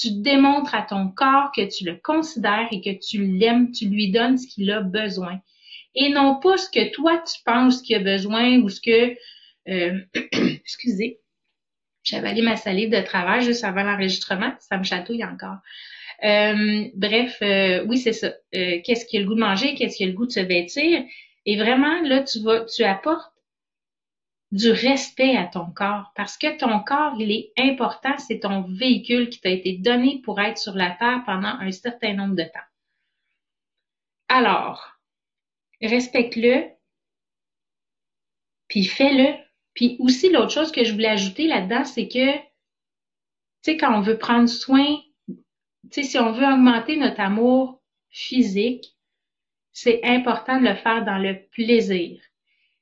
Tu 0.00 0.10
démontres 0.12 0.74
à 0.74 0.82
ton 0.82 1.08
corps 1.08 1.52
que 1.54 1.68
tu 1.68 1.84
le 1.84 1.96
considères 1.96 2.68
et 2.70 2.80
que 2.80 2.98
tu 2.98 3.24
l'aimes, 3.24 3.70
tu 3.72 3.88
lui 3.88 4.10
donnes 4.10 4.38
ce 4.38 4.46
qu'il 4.46 4.70
a 4.70 4.80
besoin. 4.80 5.40
Et 5.94 6.10
non 6.10 6.38
pas 6.40 6.56
ce 6.56 6.70
que 6.70 6.90
toi 6.92 7.18
tu 7.18 7.42
penses 7.44 7.82
qu'il 7.82 7.96
a 7.96 7.98
besoin 7.98 8.58
ou 8.60 8.68
ce 8.68 8.80
que, 8.80 9.16
euh, 9.68 10.00
excusez, 10.62 11.20
j'avais 12.02 12.28
allé 12.28 12.42
ma 12.42 12.56
salive 12.56 12.90
de 12.90 13.00
travail 13.00 13.42
juste 13.42 13.64
avant 13.64 13.82
l'enregistrement, 13.82 14.52
ça 14.60 14.78
me 14.78 14.84
chatouille 14.84 15.24
encore. 15.24 15.58
Euh, 16.24 16.88
bref, 16.94 17.38
euh, 17.42 17.84
oui, 17.86 17.98
c'est 17.98 18.12
ça. 18.12 18.32
Euh, 18.54 18.80
qu'est-ce 18.84 19.06
qu'il 19.06 19.20
a 19.20 19.22
le 19.22 19.28
goût 19.28 19.34
de 19.34 19.40
manger, 19.40 19.74
qu'est-ce 19.74 19.96
qu'il 19.96 20.06
a 20.06 20.10
le 20.10 20.16
goût 20.16 20.26
de 20.26 20.32
se 20.32 20.40
vêtir? 20.40 21.02
Et 21.46 21.56
vraiment, 21.56 22.00
là, 22.02 22.22
tu 22.22 22.40
vas, 22.40 22.64
tu 22.64 22.84
apportes 22.84 23.29
du 24.52 24.70
respect 24.70 25.36
à 25.36 25.46
ton 25.46 25.66
corps 25.70 26.12
parce 26.16 26.36
que 26.36 26.56
ton 26.58 26.80
corps, 26.80 27.14
il 27.18 27.30
est 27.30 27.52
important, 27.56 28.16
c'est 28.18 28.40
ton 28.40 28.62
véhicule 28.62 29.28
qui 29.28 29.40
t'a 29.40 29.50
été 29.50 29.78
donné 29.78 30.20
pour 30.24 30.40
être 30.40 30.58
sur 30.58 30.74
la 30.74 30.90
Terre 30.90 31.22
pendant 31.24 31.48
un 31.48 31.70
certain 31.70 32.14
nombre 32.14 32.34
de 32.34 32.42
temps. 32.42 32.58
Alors, 34.28 34.96
respecte-le, 35.80 36.68
puis 38.68 38.84
fais-le. 38.84 39.36
Puis 39.74 39.96
aussi, 40.00 40.30
l'autre 40.30 40.52
chose 40.52 40.72
que 40.72 40.84
je 40.84 40.92
voulais 40.92 41.08
ajouter 41.08 41.46
là-dedans, 41.46 41.84
c'est 41.84 42.08
que, 42.08 42.36
tu 42.36 42.42
sais, 43.62 43.76
quand 43.76 43.96
on 43.96 44.00
veut 44.00 44.18
prendre 44.18 44.48
soin 44.48 44.96
tu 45.90 46.02
sais, 46.02 46.08
si 46.08 46.18
on 46.18 46.32
veut 46.32 46.46
augmenter 46.46 46.96
notre 46.96 47.20
amour 47.20 47.80
physique, 48.10 48.96
c'est 49.72 50.00
important 50.04 50.60
de 50.60 50.68
le 50.68 50.74
faire 50.74 51.04
dans 51.04 51.18
le 51.18 51.42
plaisir. 51.52 52.20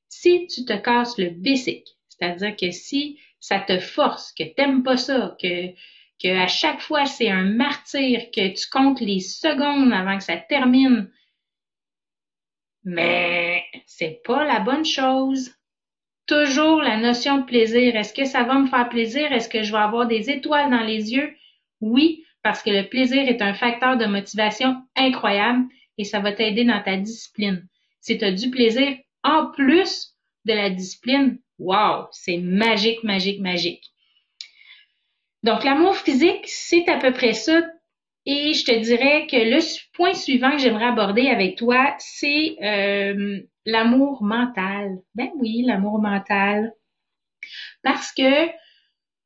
Si 0.09 0.47
tu 0.47 0.65
te 0.65 0.77
casses 0.77 1.19
le 1.19 1.31
basic, 1.31 1.87
c'est-à-dire 2.09 2.57
que 2.57 2.71
si 2.71 3.19
ça 3.41 3.61
te 3.61 3.79
force, 3.79 4.33
que 4.33 4.45
t'aimes 4.45 4.83
pas 4.83 4.97
ça, 4.97 5.37
que, 5.41 5.69
que 6.23 6.37
à 6.37 6.47
chaque 6.47 6.81
fois 6.81 7.07
c'est 7.07 7.31
un 7.31 7.45
martyr, 7.45 8.31
que 8.35 8.49
tu 8.49 8.69
comptes 8.71 9.01
les 9.01 9.21
secondes 9.21 9.93
avant 9.93 10.19
que 10.19 10.25
ça 10.25 10.37
termine, 10.37 11.11
mais 12.85 13.65
c'est 13.87 14.23
pas 14.25 14.45
la 14.45 14.61
bonne 14.61 14.85
chose. 14.85 15.55
Toujours 16.27 16.83
la 16.83 16.99
notion 16.99 17.39
de 17.39 17.45
plaisir. 17.45 17.97
Est-ce 17.97 18.15
que 18.15 18.25
ça 18.25 18.45
va 18.45 18.55
me 18.55 18.67
faire 18.67 18.89
plaisir? 18.89 19.33
Est-ce 19.33 19.49
que 19.49 19.63
je 19.63 19.73
vais 19.73 19.79
avoir 19.79 20.07
des 20.07 20.31
étoiles 20.31 20.71
dans 20.71 20.83
les 20.83 21.13
yeux? 21.13 21.35
Oui, 21.81 22.25
parce 22.43 22.63
que 22.63 22.71
le 22.71 22.89
plaisir 22.89 23.29
est 23.29 23.43
un 23.43 23.55
facteur 23.55 23.97
de 23.97 24.07
motivation 24.07 24.77
incroyable 24.97 25.67
et 25.97 26.05
ça 26.05 26.21
va 26.21 26.33
t'aider 26.33 26.65
dans 26.65 26.83
ta 26.83 26.97
discipline. 26.97 27.67
Si 28.01 28.19
tu 28.19 28.25
as 28.25 28.33
du 28.33 28.51
plaisir 28.51 28.97
en 29.25 29.51
plus 29.51 30.15
de 30.45 30.53
la 30.53 30.71
discipline, 30.71 31.39
wow, 31.59 32.07
c'est 32.13 32.39
magique, 32.39 33.03
magique, 33.05 33.41
magique. 33.41 33.85
Donc, 35.43 35.65
l'amour 35.65 35.97
physique, 35.97 36.47
c'est 36.47 36.89
à 36.89 36.99
peu 36.99 37.13
près 37.13 37.33
ça. 37.33 37.63
Et 38.27 38.53
je 38.53 38.65
te 38.65 38.79
dirais 38.79 39.27
que 39.27 39.37
le 39.37 39.61
point 39.95 40.15
suivant 40.15 40.51
que 40.51 40.59
j'aimerais 40.59 40.87
aborder 40.87 41.29
avec 41.29 41.57
toi, 41.57 41.95
c'est 41.99 42.57
euh, 42.63 43.41
l'amour 43.65 44.23
mental. 44.23 44.99
Ben 45.15 45.31
oui, 45.37 45.63
l'amour 45.63 46.01
mental. 46.01 46.75
Parce 47.83 48.13
que 48.13 48.49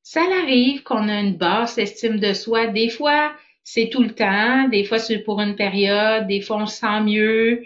ça 0.03 0.23
arrive 0.43 0.83
qu'on 0.83 1.09
a 1.09 1.21
une 1.21 1.37
basse 1.37 1.79
estime 1.79 2.21
de 2.21 2.33
soi. 2.33 2.69
Des 2.69 2.91
fois, 2.91 3.35
c'est 3.65 3.89
tout 3.89 4.03
le 4.03 4.15
temps. 4.15 4.69
Des 4.69 4.85
fois, 4.85 4.99
c'est 4.99 5.21
pour 5.21 5.41
une 5.41 5.57
période. 5.57 6.27
Des 6.27 6.41
fois, 6.41 6.59
on 6.59 6.67
se 6.67 6.79
sent 6.79 7.01
mieux. 7.01 7.65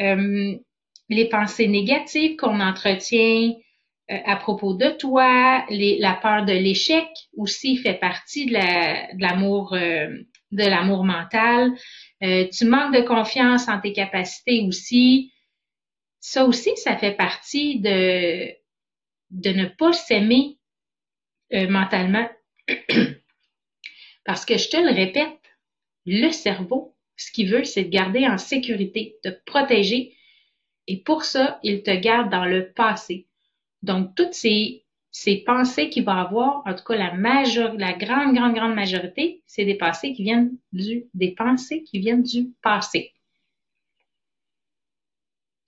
Euh, 0.00 0.56
les 1.08 1.28
pensées 1.28 1.68
négatives 1.68 2.36
qu'on 2.36 2.60
entretient 2.60 3.52
euh, 4.10 4.18
à 4.24 4.36
propos 4.36 4.74
de 4.74 4.90
toi, 4.90 5.64
la 5.70 6.14
peur 6.14 6.44
de 6.44 6.52
l'échec 6.52 7.08
aussi 7.36 7.76
fait 7.76 7.94
partie 7.94 8.46
de 8.46 8.54
l'amour 9.20 9.72
euh, 9.74 10.08
l'amour 10.52 11.04
mental. 11.04 11.72
tu 12.20 12.64
manques 12.64 12.94
de 12.94 13.02
confiance 13.02 13.68
en 13.68 13.80
tes 13.80 13.92
capacités 13.92 14.64
aussi. 14.66 15.32
Ça 16.20 16.44
aussi, 16.44 16.76
ça 16.76 16.96
fait 16.96 17.16
partie 17.16 17.80
de 17.80 18.52
de 19.30 19.50
ne 19.50 19.66
pas 19.66 19.92
s'aimer 19.92 20.58
euh, 21.52 21.68
mentalement. 21.68 22.28
Parce 24.24 24.44
que 24.44 24.58
je 24.58 24.68
te 24.68 24.76
le 24.76 24.92
répète, 24.92 25.38
le 26.04 26.30
cerveau, 26.30 26.96
ce 27.16 27.30
qu'il 27.30 27.50
veut, 27.50 27.64
c'est 27.64 27.84
de 27.84 27.88
garder 27.88 28.26
en 28.26 28.38
sécurité, 28.38 29.16
de 29.24 29.38
protéger. 29.46 30.15
Et 30.88 30.98
pour 30.98 31.24
ça, 31.24 31.58
il 31.62 31.82
te 31.82 31.90
garde 31.90 32.30
dans 32.30 32.44
le 32.44 32.70
passé. 32.72 33.26
Donc, 33.82 34.14
toutes 34.14 34.34
ces, 34.34 34.84
ces 35.10 35.38
pensées 35.38 35.90
qu'il 35.90 36.04
va 36.04 36.20
avoir, 36.20 36.62
en 36.66 36.74
tout 36.74 36.84
cas 36.84 36.96
la 36.96 37.14
major, 37.14 37.74
la 37.74 37.92
grande, 37.92 38.34
grande, 38.34 38.54
grande 38.54 38.74
majorité, 38.74 39.42
c'est 39.46 39.64
des 39.64 39.76
pensées 39.76 40.12
qui 40.12 40.22
viennent 40.22 40.56
du, 40.72 41.06
des 41.14 41.32
pensées 41.32 41.82
qui 41.82 41.98
viennent 41.98 42.22
du 42.22 42.52
passé. 42.62 43.12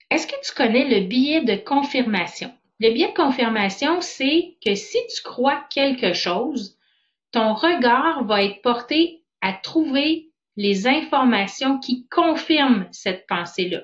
Est-ce 0.09 0.27
que 0.27 0.35
tu 0.43 0.53
connais 0.55 0.87
le 0.87 1.07
billet 1.07 1.43
de 1.43 1.55
confirmation? 1.55 2.51
Le 2.79 2.91
biais 2.91 3.09
de 3.09 3.13
confirmation, 3.13 4.01
c'est 4.01 4.57
que 4.65 4.73
si 4.73 4.97
tu 5.13 5.21
crois 5.21 5.65
quelque 5.69 6.13
chose, 6.13 6.77
ton 7.31 7.53
regard 7.53 8.23
va 8.25 8.43
être 8.43 8.61
porté 8.61 9.23
à 9.41 9.53
trouver 9.53 10.29
les 10.55 10.87
informations 10.87 11.79
qui 11.79 12.07
confirment 12.07 12.87
cette 12.91 13.27
pensée-là. 13.27 13.83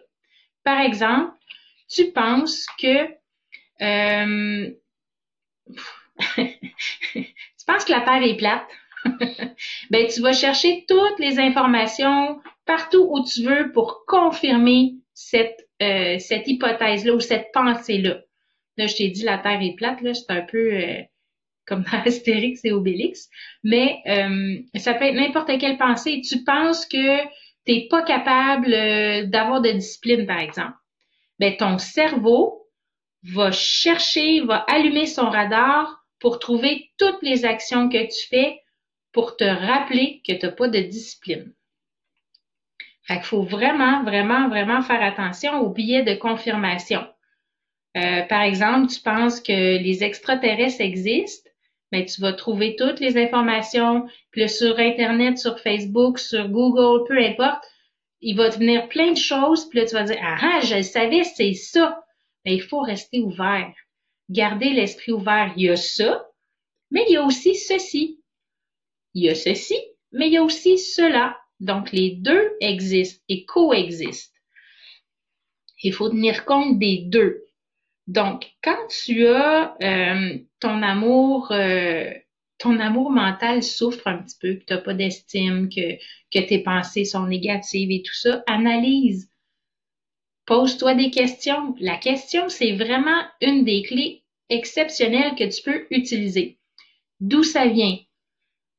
Par 0.66 0.82
exemple, 0.82 1.32
tu 1.88 2.12
penses 2.12 2.66
que 2.82 3.08
euh, 3.82 4.72
tu 6.36 7.66
penses 7.66 7.86
que 7.86 7.92
la 7.92 8.02
Terre 8.02 8.24
est 8.24 8.38
plate? 8.38 8.68
ben, 9.92 10.08
tu 10.08 10.22
vas 10.22 10.34
chercher 10.34 10.86
toutes 10.88 11.20
les 11.20 11.40
informations 11.40 12.42
partout 12.66 13.08
où 13.10 13.24
tu 13.24 13.44
veux 13.44 13.72
pour 13.72 14.06
confirmer 14.08 14.96
cette, 15.14 15.68
euh, 15.82 16.18
cette 16.20 16.48
hypothèse-là 16.48 17.14
ou 17.14 17.20
cette 17.20 17.52
pensée-là. 17.54 18.22
Là, 18.78 18.88
je 18.88 18.96
t'ai 18.96 19.10
dit 19.10 19.24
la 19.24 19.38
Terre 19.38 19.62
est 19.62 19.76
plate, 19.76 20.02
là, 20.02 20.14
c'est 20.14 20.32
un 20.32 20.42
peu 20.42 20.74
euh, 20.74 21.02
comme 21.66 21.84
dans 21.84 22.00
Astérix 22.06 22.66
et 22.66 22.72
Obélix. 22.72 23.30
Mais 23.64 24.00
euh, 24.08 24.58
ça 24.80 24.94
peut 24.94 25.06
être 25.06 25.16
n'importe 25.16 25.58
quelle 25.60 25.78
pensée. 25.78 26.22
Tu 26.22 26.44
penses 26.44 26.86
que 26.86 27.20
tu 27.66 27.74
n'es 27.74 27.88
pas 27.90 28.04
capable 28.04 28.74
euh, 28.74 29.26
d'avoir 29.26 29.62
de 29.62 29.72
discipline, 29.72 30.26
par 30.26 30.40
exemple. 30.40 30.78
Ben, 31.40 31.58
ton 31.58 31.78
cerveau 31.78 32.68
va 33.24 33.52
chercher, 33.52 34.42
va 34.42 34.58
allumer 34.68 35.08
son 35.08 35.30
radar 35.30 36.06
pour 36.20 36.40
trouver 36.40 36.92
toutes 36.98 37.22
les 37.22 37.46
actions 37.46 37.90
que 37.90 38.04
tu 38.04 38.28
fais 38.30 38.62
pour 39.12 39.38
te 39.38 39.44
rappeler 39.44 40.22
que 40.28 40.34
tu 40.34 40.46
n'as 40.46 40.52
pas 40.52 40.68
de 40.68 40.80
discipline. 40.80 41.54
Fait 43.04 43.16
qu'il 43.16 43.24
faut 43.24 43.44
vraiment, 43.44 44.04
vraiment, 44.04 44.50
vraiment 44.50 44.82
faire 44.82 45.02
attention 45.02 45.60
aux 45.60 45.70
billets 45.70 46.04
de 46.04 46.16
confirmation. 46.16 47.08
Euh, 47.96 48.24
par 48.24 48.42
exemple, 48.42 48.92
tu 48.92 49.00
penses 49.00 49.40
que 49.40 49.78
les 49.78 50.04
extraterrestres 50.04 50.82
existent, 50.82 51.45
mais 51.92 52.02
ben, 52.02 52.06
tu 52.08 52.22
vas 52.22 52.34
trouver 52.34 52.76
toutes 52.76 53.00
les 53.00 53.18
informations, 53.18 54.08
puis 54.32 54.50
sur 54.50 54.80
Internet, 54.80 55.38
sur 55.38 55.60
Facebook, 55.60 56.20
sur 56.20 56.50
Google, 56.50 57.06
peu 57.08 57.18
importe, 57.18 57.64
il 58.22 58.36
va 58.36 58.50
te 58.50 58.58
venir 58.58 58.90
plein 58.90 59.12
de 59.12 59.18
choses, 59.18 59.70
puis 59.70 59.80
là, 59.80 59.86
tu 59.86 59.94
vas 59.94 60.04
dire, 60.04 60.20
ah, 60.22 60.38
ah 60.42 60.60
je 60.62 60.76
le 60.76 60.84
savais, 60.84 61.24
c'est 61.24 61.54
ça. 61.54 62.04
Mais 62.44 62.52
ben, 62.52 62.58
il 62.58 62.62
faut 62.64 62.82
rester 62.82 63.22
ouvert. 63.22 63.74
Garder 64.30 64.72
l'esprit 64.72 65.12
ouvert. 65.12 65.54
Il 65.56 65.64
y 65.64 65.70
a 65.70 65.76
ça, 65.76 66.28
mais 66.92 67.06
il 67.08 67.14
y 67.14 67.18
a 67.18 67.24
aussi 67.24 67.56
ceci. 67.56 68.20
Il 69.14 69.24
y 69.24 69.30
a 69.30 69.36
ceci, 69.36 69.78
mais 70.12 70.28
il 70.28 70.34
y 70.34 70.38
a 70.38 70.44
aussi 70.44 70.78
cela. 70.78 71.38
Donc, 71.60 71.92
les 71.92 72.12
deux 72.12 72.52
existent 72.60 73.24
et 73.30 73.46
coexistent. 73.46 74.34
Il 75.84 75.94
faut 75.94 76.10
tenir 76.10 76.46
compte 76.46 76.80
des 76.80 77.04
deux. 77.06 77.46
Donc, 78.08 78.52
quand 78.64 78.88
tu 78.88 79.28
as 79.28 79.76
euh, 79.82 80.38
ton 80.66 80.82
amour, 80.82 81.52
euh, 81.52 82.12
ton 82.58 82.80
amour 82.80 83.12
mental 83.12 83.62
souffre 83.62 84.08
un 84.08 84.18
petit 84.18 84.38
peu, 84.42 84.56
que 84.56 84.66
tu 84.66 84.74
n'as 84.74 84.82
pas 84.82 84.96
d'estime, 84.96 85.70
que, 85.70 85.98
que 86.34 86.44
tes 86.44 86.64
pensées 86.64 87.06
sont 87.06 87.28
négatives 87.28 87.92
et 87.92 88.02
tout 88.02 88.16
ça, 88.16 88.44
analyse. 88.48 89.30
Pose-toi 90.48 90.96
des 90.96 91.12
questions. 91.12 91.76
La 91.80 91.98
question, 91.98 92.50
c'est 92.50 92.74
vraiment 92.74 93.22
une 93.42 93.64
des 93.64 93.84
clés 93.84 94.24
exceptionnelles 94.50 95.36
que 95.36 95.56
tu 95.56 95.62
peux 95.62 95.86
utiliser. 95.92 96.58
D'où 97.20 97.44
ça 97.44 97.68
vient? 97.68 97.98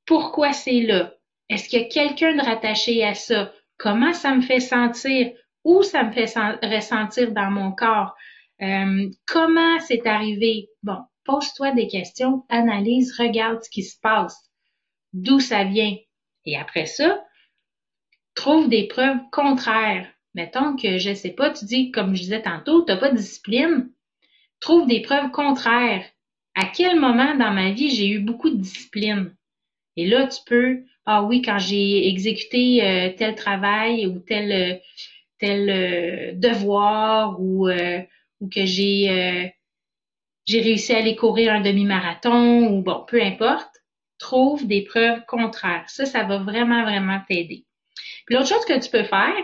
Pourquoi 0.06 0.52
c'est 0.52 0.80
là? 0.80 1.14
Est-ce 1.48 1.68
qu'il 1.68 1.80
y 1.80 1.84
a 1.84 1.88
quelqu'un 1.88 2.34
de 2.34 2.42
rattaché 2.42 3.04
à 3.04 3.14
ça? 3.14 3.52
Comment 3.78 4.12
ça 4.12 4.34
me 4.34 4.42
fait 4.42 4.60
sentir? 4.60 5.30
Où 5.62 5.84
ça 5.84 6.02
me 6.02 6.10
fait 6.10 6.32
ressentir 6.62 7.32
dans 7.32 7.50
mon 7.50 7.70
corps? 7.70 8.14
Euh, 8.60 9.08
comment 9.26 9.78
c'est 9.80 10.06
arrivé? 10.06 10.68
Bon, 10.82 10.98
pose-toi 11.26 11.72
des 11.72 11.88
questions, 11.88 12.44
analyse, 12.48 13.18
regarde 13.18 13.62
ce 13.62 13.70
qui 13.70 13.82
se 13.82 13.98
passe, 14.00 14.50
d'où 15.12 15.40
ça 15.40 15.64
vient. 15.64 15.96
Et 16.44 16.56
après 16.56 16.86
ça, 16.86 17.22
trouve 18.34 18.68
des 18.68 18.86
preuves 18.86 19.20
contraires. 19.32 20.08
Mettons 20.34 20.76
que, 20.76 20.98
je 20.98 21.14
sais 21.14 21.32
pas, 21.32 21.50
tu 21.50 21.64
dis, 21.64 21.90
comme 21.90 22.14
je 22.14 22.22
disais 22.22 22.42
tantôt, 22.42 22.84
tu 22.84 22.92
n'as 22.92 22.98
pas 22.98 23.10
de 23.10 23.16
discipline. 23.16 23.90
Trouve 24.60 24.86
des 24.86 25.00
preuves 25.00 25.30
contraires. 25.30 26.04
À 26.54 26.66
quel 26.66 26.98
moment 26.98 27.34
dans 27.34 27.52
ma 27.52 27.72
vie 27.72 27.90
j'ai 27.90 28.08
eu 28.08 28.20
beaucoup 28.20 28.50
de 28.50 28.56
discipline? 28.56 29.34
Et 29.96 30.06
là, 30.06 30.26
tu 30.26 30.40
peux 30.46 30.84
ah 31.06 31.22
oui, 31.22 31.40
quand 31.40 31.58
j'ai 31.58 32.08
exécuté 32.08 32.84
euh, 32.84 33.10
tel 33.16 33.36
travail 33.36 34.06
ou 34.06 34.18
tel 34.18 34.52
euh, 34.52 34.76
tel 35.38 35.70
euh, 35.70 36.32
devoir 36.34 37.40
ou 37.40 37.68
ou 38.40 38.48
que 38.48 38.66
j'ai 38.66 39.52
j'ai 40.46 40.60
réussi 40.60 40.94
à 40.94 40.98
aller 40.98 41.16
courir 41.16 41.52
un 41.52 41.60
demi-marathon 41.60 42.68
ou 42.68 42.82
bon, 42.82 43.04
peu 43.06 43.22
importe, 43.22 43.82
trouve 44.18 44.66
des 44.66 44.82
preuves 44.82 45.24
contraires. 45.26 45.88
Ça, 45.90 46.06
ça 46.06 46.22
va 46.22 46.38
vraiment, 46.38 46.82
vraiment 46.82 47.20
t'aider. 47.28 47.64
Puis 48.24 48.34
l'autre 48.34 48.48
chose 48.48 48.64
que 48.64 48.78
tu 48.78 48.90
peux 48.90 49.04
faire 49.04 49.34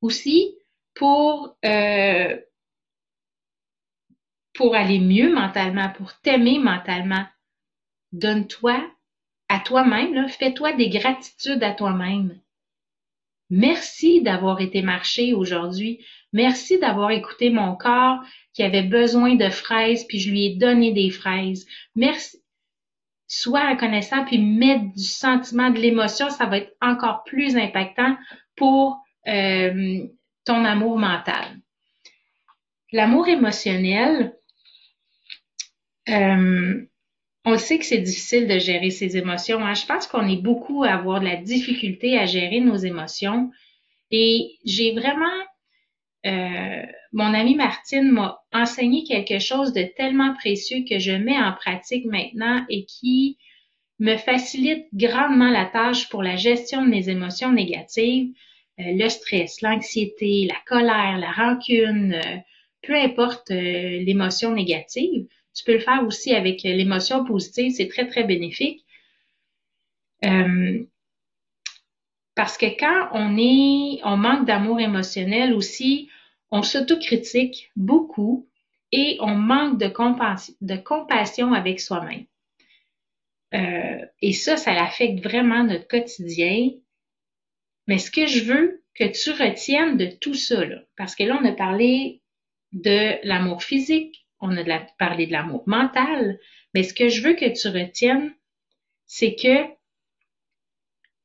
aussi 0.00 0.56
pour 0.94 1.56
pour 4.54 4.74
aller 4.74 4.98
mieux 4.98 5.32
mentalement, 5.32 5.90
pour 5.90 6.12
t'aimer 6.20 6.58
mentalement, 6.58 7.24
donne-toi 8.12 8.78
à 9.48 9.58
toi-même, 9.58 10.28
fais-toi 10.28 10.74
des 10.74 10.90
gratitudes 10.90 11.62
à 11.62 11.72
toi-même. 11.72 12.38
Merci 13.50 14.22
d'avoir 14.22 14.60
été 14.60 14.80
marché 14.82 15.34
aujourd'hui. 15.34 16.04
Merci 16.32 16.78
d'avoir 16.78 17.10
écouté 17.10 17.50
mon 17.50 17.74
corps 17.74 18.20
qui 18.54 18.62
avait 18.62 18.84
besoin 18.84 19.34
de 19.34 19.50
fraises, 19.50 20.06
puis 20.06 20.20
je 20.20 20.30
lui 20.30 20.46
ai 20.46 20.56
donné 20.56 20.92
des 20.92 21.10
fraises. 21.10 21.66
Merci. 21.96 22.38
Sois 23.26 23.70
reconnaissant, 23.70 24.24
puis 24.24 24.38
mettre 24.38 24.92
du 24.94 25.04
sentiment, 25.04 25.70
de 25.70 25.78
l'émotion, 25.78 26.30
ça 26.30 26.46
va 26.46 26.58
être 26.58 26.74
encore 26.80 27.22
plus 27.24 27.56
impactant 27.56 28.16
pour 28.56 28.98
euh, 29.28 30.00
ton 30.44 30.64
amour 30.64 30.98
mental. 30.98 31.60
L'amour 32.92 33.28
émotionnel, 33.28 34.34
euh, 36.08 36.84
on 37.44 37.56
sait 37.56 37.78
que 37.78 37.84
c'est 37.84 37.98
difficile 37.98 38.46
de 38.46 38.58
gérer 38.58 38.90
ses 38.90 39.16
émotions. 39.16 39.64
Hein. 39.64 39.74
Je 39.74 39.86
pense 39.86 40.06
qu'on 40.06 40.28
est 40.28 40.42
beaucoup 40.42 40.84
à 40.84 40.90
avoir 40.90 41.20
de 41.20 41.24
la 41.24 41.36
difficulté 41.36 42.18
à 42.18 42.26
gérer 42.26 42.60
nos 42.60 42.76
émotions. 42.76 43.50
Et 44.10 44.58
j'ai 44.64 44.92
vraiment, 44.92 45.26
euh, 46.26 46.82
mon 47.12 47.32
amie 47.32 47.54
Martine 47.54 48.10
m'a 48.10 48.40
enseigné 48.52 49.04
quelque 49.04 49.38
chose 49.38 49.72
de 49.72 49.82
tellement 49.96 50.34
précieux 50.34 50.84
que 50.88 50.98
je 50.98 51.12
mets 51.12 51.38
en 51.38 51.52
pratique 51.52 52.04
maintenant 52.04 52.64
et 52.68 52.84
qui 52.84 53.38
me 53.98 54.16
facilite 54.16 54.86
grandement 54.92 55.50
la 55.50 55.66
tâche 55.66 56.08
pour 56.08 56.22
la 56.22 56.36
gestion 56.36 56.82
de 56.84 56.88
mes 56.88 57.08
émotions 57.08 57.52
négatives, 57.52 58.32
euh, 58.80 58.84
le 58.86 59.08
stress, 59.08 59.62
l'anxiété, 59.62 60.46
la 60.46 60.58
colère, 60.66 61.18
la 61.18 61.30
rancune, 61.32 62.14
euh, 62.14 62.36
peu 62.82 62.94
importe 62.94 63.50
l'émotion 63.50 64.52
négative. 64.52 65.26
Tu 65.54 65.64
peux 65.64 65.72
le 65.72 65.80
faire 65.80 66.04
aussi 66.06 66.34
avec 66.34 66.62
l'émotion 66.62 67.24
positive, 67.24 67.72
c'est 67.72 67.88
très, 67.88 68.06
très 68.06 68.24
bénéfique. 68.24 68.84
Euh, 70.24 70.84
parce 72.34 72.56
que 72.56 72.66
quand 72.66 73.08
on 73.12 73.36
est, 73.36 74.00
on 74.04 74.16
manque 74.16 74.46
d'amour 74.46 74.80
émotionnel 74.80 75.52
aussi, 75.52 76.08
on 76.50 76.62
s'autocritique 76.62 77.70
beaucoup 77.76 78.48
et 78.92 79.18
on 79.20 79.34
manque 79.34 79.78
de, 79.78 79.86
de 80.60 80.76
compassion 80.76 81.52
avec 81.52 81.80
soi-même. 81.80 82.24
Euh, 83.54 84.06
et 84.22 84.32
ça, 84.32 84.56
ça 84.56 84.72
affecte 84.82 85.22
vraiment 85.22 85.64
notre 85.64 85.88
quotidien. 85.88 86.70
Mais 87.86 87.98
ce 87.98 88.10
que 88.10 88.26
je 88.26 88.44
veux 88.44 88.82
que 88.94 89.04
tu 89.04 89.30
retiennes 89.30 89.96
de 89.96 90.06
tout 90.06 90.34
ça, 90.34 90.62
parce 90.96 91.14
que 91.14 91.24
là, 91.24 91.38
on 91.40 91.44
a 91.44 91.52
parlé 91.52 92.22
de 92.72 93.16
l'amour 93.26 93.62
physique, 93.62 94.26
on 94.40 94.56
a 94.56 94.78
parlé 94.98 95.26
de 95.26 95.32
l'amour 95.32 95.64
mental, 95.66 96.38
mais 96.74 96.82
ce 96.82 96.94
que 96.94 97.08
je 97.08 97.22
veux 97.22 97.34
que 97.34 97.60
tu 97.60 97.68
retiennes, 97.68 98.34
c'est 99.06 99.34
que 99.34 99.66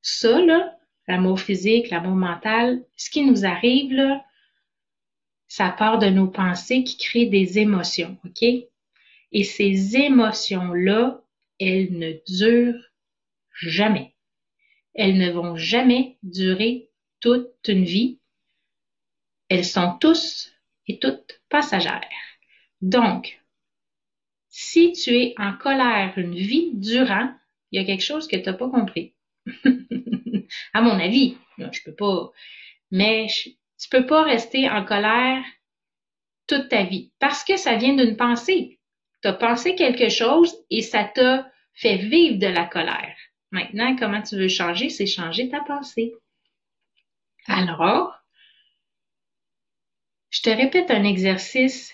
ça, 0.02 0.40
là, 0.42 0.78
l'amour 1.08 1.40
physique, 1.40 1.90
l'amour 1.90 2.16
mental, 2.16 2.84
ce 2.96 3.10
qui 3.10 3.24
nous 3.24 3.46
arrive, 3.46 3.94
là, 3.94 4.24
ça 5.48 5.70
part 5.70 6.00
de 6.00 6.08
nos 6.08 6.28
pensées 6.28 6.84
qui 6.84 6.98
créent 6.98 7.28
des 7.28 7.60
émotions, 7.60 8.18
OK? 8.26 8.44
Et 8.44 9.44
ces 9.44 9.98
émotions-là, 9.98 11.22
elles 11.60 11.98
ne 11.98 12.14
durent 12.28 12.92
jamais. 13.54 14.14
Elles 14.94 15.18
ne 15.18 15.32
vont 15.32 15.56
jamais 15.56 16.18
durer 16.24 16.90
toute 17.20 17.68
une 17.68 17.84
vie. 17.84 18.20
Elles 19.50 19.66
sont 19.66 19.98
tous 20.00 20.52
et 20.88 21.00
toutes 21.00 21.42
passagères. 21.50 22.25
Donc, 22.86 23.42
si 24.50 24.92
tu 24.92 25.10
es 25.18 25.34
en 25.40 25.54
colère 25.54 26.14
une 26.18 26.36
vie 26.36 26.70
durant, 26.76 27.34
il 27.72 27.82
y 27.82 27.84
a 27.84 27.86
quelque 27.86 28.04
chose 28.04 28.28
que 28.28 28.36
tu 28.36 28.44
n'as 28.44 28.54
pas 28.54 28.70
compris. 28.70 29.16
à 30.74 30.82
mon 30.82 31.00
avis, 31.00 31.36
je 31.58 31.82
peux 31.84 31.96
pas, 31.96 32.30
mais 32.92 33.26
tu 33.80 33.90
peux 33.90 34.06
pas 34.06 34.22
rester 34.22 34.70
en 34.70 34.86
colère 34.86 35.44
toute 36.46 36.70
ta 36.70 36.84
vie 36.84 37.12
parce 37.18 37.44
que 37.44 37.58
ça 37.58 37.76
vient 37.76 37.96
d'une 37.96 38.18
pensée. 38.18 38.80
Tu 39.24 39.30
as 39.30 39.34
pensé 39.34 39.74
quelque 39.74 40.10
chose 40.10 40.56
et 40.70 40.84
ça 40.84 41.06
t'a 41.06 41.52
fait 41.74 41.98
vivre 41.98 42.38
de 42.38 42.46
la 42.46 42.66
colère. 42.66 43.18
Maintenant, 43.50 43.96
comment 43.96 44.22
tu 44.22 44.36
veux 44.36 44.48
changer? 44.48 44.90
C'est 44.90 45.08
changer 45.08 45.50
ta 45.50 45.62
pensée. 45.62 46.14
Alors, 47.48 48.14
je 50.30 50.42
te 50.44 50.52
répète 50.52 50.92
un 50.92 51.04
exercice 51.04 51.92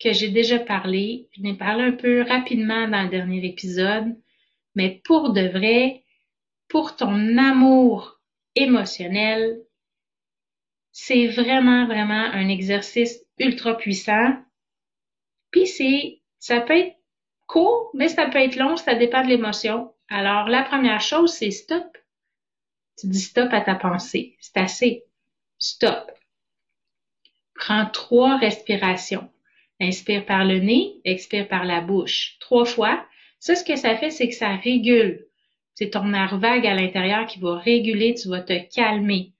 que 0.00 0.12
j'ai 0.12 0.28
déjà 0.28 0.58
parlé. 0.58 1.28
Je 1.32 1.42
n'ai 1.42 1.54
parlé 1.54 1.84
un 1.84 1.92
peu 1.92 2.22
rapidement 2.22 2.88
dans 2.88 3.02
le 3.02 3.08
dernier 3.08 3.44
épisode, 3.46 4.16
mais 4.74 5.00
pour 5.04 5.32
de 5.32 5.46
vrai, 5.48 6.04
pour 6.68 6.96
ton 6.96 7.38
amour 7.38 8.20
émotionnel, 8.54 9.60
c'est 10.92 11.26
vraiment, 11.26 11.86
vraiment 11.86 12.14
un 12.14 12.48
exercice 12.48 13.20
ultra 13.38 13.76
puissant. 13.76 14.36
Puis 15.50 15.66
c'est, 15.66 16.20
ça 16.38 16.60
peut 16.60 16.76
être 16.76 16.96
court, 17.46 17.90
mais 17.94 18.08
ça 18.08 18.26
peut 18.26 18.38
être 18.38 18.56
long, 18.56 18.76
ça 18.76 18.94
dépend 18.94 19.22
de 19.22 19.28
l'émotion. 19.28 19.92
Alors, 20.08 20.48
la 20.48 20.62
première 20.62 21.00
chose, 21.00 21.32
c'est 21.32 21.50
stop. 21.50 21.96
Tu 22.98 23.08
dis 23.08 23.20
stop 23.20 23.52
à 23.52 23.60
ta 23.60 23.74
pensée. 23.74 24.36
C'est 24.40 24.56
assez. 24.56 25.04
Stop. 25.58 26.10
Prends 27.54 27.86
trois 27.86 28.36
respirations. 28.36 29.30
Inspire 29.80 30.24
par 30.24 30.44
le 30.44 30.58
nez, 30.58 31.00
expire 31.04 31.48
par 31.48 31.64
la 31.64 31.80
bouche. 31.80 32.36
Trois 32.40 32.64
fois. 32.64 33.04
Ça, 33.40 33.54
ce 33.54 33.64
que 33.64 33.76
ça 33.76 33.96
fait, 33.96 34.10
c'est 34.10 34.28
que 34.28 34.34
ça 34.34 34.56
régule. 34.56 35.26
C'est 35.74 35.90
ton 35.90 36.04
nerf 36.04 36.38
vague 36.38 36.66
à 36.66 36.74
l'intérieur 36.74 37.26
qui 37.26 37.40
va 37.40 37.58
réguler, 37.58 38.14
tu 38.14 38.28
vas 38.28 38.40
te 38.40 38.56
calmer. 38.74 39.32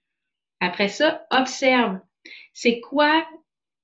Après 0.59 0.89
ça, 0.89 1.25
observe. 1.31 1.99
C'est 2.53 2.81
quoi 2.81 3.25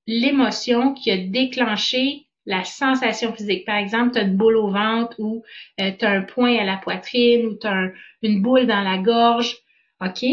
l'émotion 0.06 0.94
qui 0.94 1.10
a 1.10 1.16
déclenché 1.16 2.26
la 2.44 2.64
sensation 2.64 3.32
physique? 3.32 3.64
Par 3.64 3.76
exemple, 3.76 4.12
tu 4.12 4.18
as 4.18 4.22
une 4.22 4.36
boule 4.36 4.56
au 4.56 4.68
ventre 4.68 5.18
ou 5.18 5.42
euh, 5.80 5.90
tu 5.98 6.04
as 6.04 6.10
un 6.10 6.22
point 6.22 6.56
à 6.58 6.64
la 6.64 6.76
poitrine 6.76 7.46
ou 7.46 7.56
tu 7.56 7.66
as 7.66 7.90
une 8.22 8.42
boule 8.42 8.66
dans 8.66 8.82
la 8.82 8.98
gorge. 8.98 9.56
OK? 10.04 10.24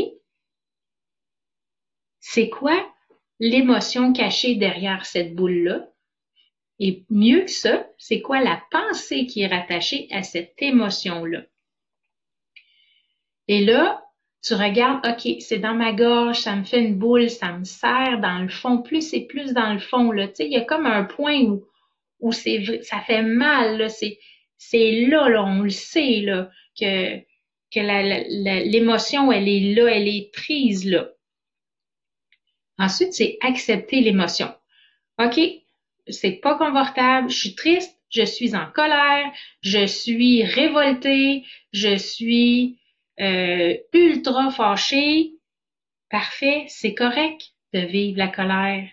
C'est 2.19 2.49
quoi 2.49 2.86
l'émotion 3.39 4.12
cachée 4.12 4.55
derrière 4.55 5.05
cette 5.05 5.36
boule-là? 5.36 5.88
Et 6.80 7.04
mieux 7.10 7.42
que 7.42 7.52
ça, 7.52 7.88
c'est 7.98 8.22
quoi 8.22 8.42
la 8.42 8.62
pensée 8.72 9.26
qui 9.26 9.42
est 9.42 9.48
rattachée 9.48 10.08
à 10.12 10.24
cette 10.24 10.56
émotion-là? 10.62 11.44
Et 13.48 13.65
là, 13.65 14.04
tu 14.42 14.54
regardes, 14.54 15.06
OK, 15.06 15.36
c'est 15.42 15.60
dans 15.60 15.74
ma 15.74 15.92
gorge, 15.92 16.39
ça 16.39 16.56
me 16.56 16.63
fait 16.63 16.80
une 16.80 16.98
boule, 16.98 17.30
ça 17.30 17.52
me 17.52 17.65
serre 17.65 18.20
dans 18.22 18.39
le 18.39 18.48
fond, 18.48 18.82
plus 18.82 19.13
et 19.13 19.26
plus 19.26 19.54
dans 19.54 19.74
le 19.74 19.80
fond, 19.80 20.12
là. 20.12 20.28
Tu 20.28 20.36
sais, 20.36 20.46
il 20.46 20.54
y 20.54 20.58
a 20.58 20.62
comme 20.62 20.86
un 20.86 21.04
point 21.04 21.42
où, 21.42 21.65
où 22.22 22.32
c'est, 22.32 22.82
ça 22.84 23.02
fait 23.02 23.24
mal, 23.24 23.78
là. 23.78 23.89
C'est, 23.89 24.18
c'est 24.58 25.08
là, 25.08 25.28
là, 25.28 25.44
on 25.44 25.62
le 25.62 25.70
sait, 25.70 26.22
là, 26.22 26.50
que, 26.80 27.18
que 27.74 28.70
l'émotion, 28.72 29.32
elle 29.32 29.50
est 29.50 29.74
là, 29.76 29.88
elle 29.88 30.08
est 30.08 30.32
prise 30.32 30.89
là. 30.89 31.10
Ensuite, 32.78 33.13
c'est 33.13 33.38
accepter 33.42 34.00
l'émotion. 34.00 34.54
OK, 35.18 35.38
c'est 36.10 36.39
pas 36.41 36.58
confortable, 36.58 37.30
je 37.30 37.38
suis 37.38 37.56
triste, 37.56 37.98
je 38.10 38.24
suis 38.24 38.56
en 38.56 38.67
colère, 38.72 39.32
je 39.62 39.86
suis 39.86 40.43
révoltée, 40.43 41.45
je 41.72 41.95
suis 41.98 42.80
euh, 43.19 43.76
ultra 43.93 44.50
fâchée. 44.52 45.34
Parfait, 46.10 46.65
c'est 46.67 46.95
correct 46.95 47.41
de 47.74 47.82
vivre 47.82 48.17
la 48.17 48.28
colère. 48.28 48.89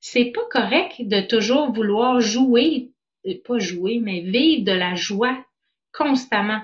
C'est 0.00 0.32
pas 0.32 0.46
correct 0.50 0.96
de 1.00 1.20
toujours 1.20 1.72
vouloir 1.72 2.20
jouer, 2.20 2.90
euh, 3.26 3.34
pas 3.44 3.58
jouer, 3.58 4.00
mais 4.02 4.20
vivre 4.20 4.64
de 4.64 4.72
la 4.72 4.94
joie 4.94 5.44
constamment. 5.92 6.62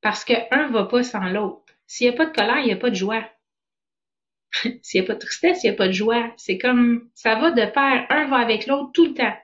Parce 0.00 0.24
que 0.24 0.34
un 0.54 0.68
va 0.68 0.84
pas 0.84 1.02
sans 1.02 1.28
l'autre. 1.28 1.64
S'il 1.86 2.08
n'y 2.08 2.14
a 2.14 2.16
pas 2.16 2.26
de 2.26 2.34
colère, 2.34 2.60
il 2.60 2.66
n'y 2.66 2.72
a 2.72 2.76
pas 2.76 2.90
de 2.90 2.94
joie. 2.94 3.28
S'il 4.82 5.00
n'y 5.00 5.06
a 5.06 5.08
pas 5.08 5.14
de 5.14 5.20
tristesse, 5.20 5.64
il 5.64 5.68
n'y 5.68 5.74
a 5.74 5.76
pas 5.76 5.88
de 5.88 5.92
joie. 5.92 6.32
C'est 6.36 6.58
comme, 6.58 7.08
ça 7.14 7.34
va 7.36 7.50
de 7.50 7.64
pair, 7.66 8.06
un 8.10 8.26
va 8.26 8.36
avec 8.36 8.66
l'autre 8.66 8.90
tout 8.92 9.06
le 9.06 9.14
temps. 9.14 9.34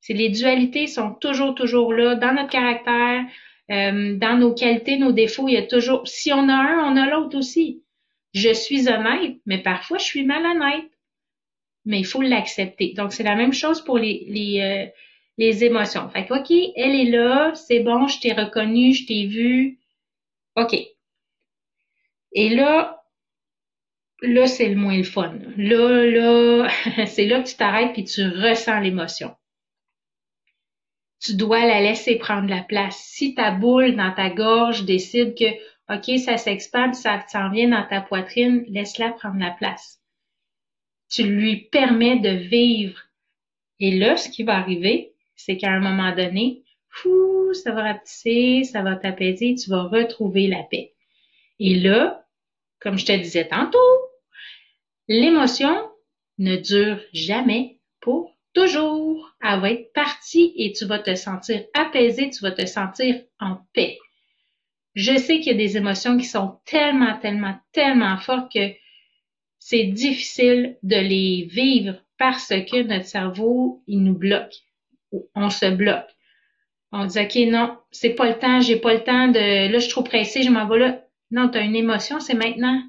C'est 0.00 0.14
les 0.14 0.30
dualités 0.30 0.86
sont 0.88 1.14
toujours, 1.14 1.54
toujours 1.54 1.92
là 1.92 2.14
dans 2.16 2.34
notre 2.34 2.50
caractère, 2.50 3.26
Euh, 3.70 4.16
dans 4.16 4.36
nos 4.38 4.54
qualités, 4.54 4.98
nos 4.98 5.12
défauts, 5.12 5.48
il 5.48 5.54
y 5.54 5.58
a 5.58 5.62
toujours, 5.66 6.06
si 6.08 6.32
on 6.32 6.48
a 6.48 6.54
un, 6.54 6.78
on 6.92 6.96
a 6.96 7.06
l'autre 7.10 7.36
aussi. 7.38 7.82
Je 8.34 8.52
suis 8.54 8.88
honnête, 8.88 9.36
mais 9.46 9.58
parfois 9.62 9.98
je 9.98 10.04
suis 10.04 10.24
malhonnête. 10.24 10.90
Mais 11.84 11.98
il 12.00 12.04
faut 12.06 12.22
l'accepter. 12.22 12.92
Donc, 12.94 13.12
c'est 13.12 13.22
la 13.24 13.34
même 13.34 13.52
chose 13.52 13.82
pour 13.82 13.98
les, 13.98 14.24
les, 14.28 14.60
euh, 14.60 14.86
les 15.38 15.64
émotions. 15.64 16.08
Fait 16.10 16.26
que, 16.26 16.34
OK, 16.34 16.50
elle 16.76 16.94
est 16.94 17.10
là, 17.10 17.52
c'est 17.54 17.80
bon, 17.80 18.06
je 18.08 18.20
t'ai 18.20 18.32
reconnu, 18.32 18.94
je 18.94 19.06
t'ai 19.06 19.26
vu. 19.26 19.78
OK. 20.56 20.74
Et 22.32 22.48
là, 22.50 22.97
là, 24.22 24.46
c'est 24.46 24.68
le 24.68 24.76
moins 24.76 24.96
le 24.96 25.04
fun. 25.04 25.34
Là, 25.56 26.06
là, 26.06 26.68
c'est 27.06 27.26
là 27.26 27.42
que 27.42 27.48
tu 27.48 27.56
t'arrêtes 27.56 27.92
puis 27.92 28.04
tu 28.04 28.22
ressens 28.22 28.80
l'émotion. 28.80 29.34
Tu 31.20 31.34
dois 31.34 31.66
la 31.66 31.80
laisser 31.80 32.16
prendre 32.16 32.48
la 32.48 32.62
place. 32.62 32.96
Si 32.96 33.34
ta 33.34 33.50
boule 33.50 33.96
dans 33.96 34.12
ta 34.12 34.30
gorge 34.30 34.84
décide 34.84 35.34
que, 35.34 35.50
OK, 35.92 36.18
ça 36.18 36.36
s'expande, 36.36 36.94
ça 36.94 37.24
s'en 37.28 37.50
vient 37.50 37.68
dans 37.68 37.86
ta 37.86 38.00
poitrine, 38.00 38.64
laisse-la 38.68 39.10
prendre 39.10 39.40
la 39.40 39.50
place. 39.50 40.00
Tu 41.10 41.24
lui 41.24 41.68
permets 41.72 42.18
de 42.18 42.30
vivre. 42.30 43.00
Et 43.80 43.96
là, 43.98 44.16
ce 44.16 44.28
qui 44.28 44.42
va 44.44 44.56
arriver, 44.56 45.12
c'est 45.34 45.56
qu'à 45.56 45.70
un 45.70 45.80
moment 45.80 46.14
donné, 46.14 46.62
fou, 46.88 47.52
ça 47.54 47.72
va 47.72 47.82
rapetisser, 47.82 48.64
ça 48.64 48.82
va 48.82 48.96
t'apaiser, 48.96 49.54
tu 49.54 49.70
vas 49.70 49.84
retrouver 49.84 50.46
la 50.46 50.62
paix. 50.64 50.92
Et 51.58 51.74
là, 51.74 52.24
comme 52.80 52.98
je 52.98 53.06
te 53.06 53.12
disais 53.12 53.48
tantôt, 53.48 53.78
l'émotion 55.08 55.74
ne 56.38 56.56
dure 56.56 57.00
jamais 57.12 57.78
pour 58.00 58.36
toujours. 58.54 59.34
Elle 59.42 59.60
va 59.60 59.70
être 59.70 59.92
partie 59.92 60.52
et 60.56 60.72
tu 60.72 60.84
vas 60.84 60.98
te 60.98 61.14
sentir 61.14 61.64
apaisé, 61.74 62.30
tu 62.30 62.40
vas 62.42 62.52
te 62.52 62.66
sentir 62.66 63.20
en 63.40 63.58
paix. 63.72 63.98
Je 64.94 65.16
sais 65.16 65.40
qu'il 65.40 65.52
y 65.52 65.54
a 65.54 65.58
des 65.58 65.76
émotions 65.76 66.16
qui 66.18 66.24
sont 66.24 66.58
tellement, 66.64 67.18
tellement, 67.18 67.56
tellement 67.72 68.16
fortes 68.18 68.52
que 68.52 68.72
c'est 69.58 69.84
difficile 69.84 70.76
de 70.82 70.96
les 70.96 71.48
vivre 71.50 71.96
parce 72.18 72.48
que 72.48 72.82
notre 72.82 73.06
cerveau, 73.06 73.82
il 73.86 74.02
nous 74.02 74.16
bloque. 74.16 74.54
On 75.34 75.50
se 75.50 75.66
bloque. 75.66 76.08
On 76.90 77.04
dit, 77.04 77.20
OK, 77.20 77.36
non, 77.48 77.76
c'est 77.90 78.14
pas 78.14 78.28
le 78.28 78.38
temps, 78.38 78.60
j'ai 78.60 78.76
pas 78.76 78.94
le 78.94 79.04
temps 79.04 79.28
de, 79.28 79.70
là, 79.70 79.78
je 79.78 79.84
suis 79.84 79.90
trop 79.90 80.02
pressée, 80.02 80.42
je 80.42 80.50
m'en 80.50 80.66
vais 80.66 80.78
là. 80.78 81.04
Non, 81.30 81.48
tu 81.48 81.58
as 81.58 81.62
une 81.62 81.76
émotion, 81.76 82.18
c'est 82.18 82.34
maintenant. 82.34 82.82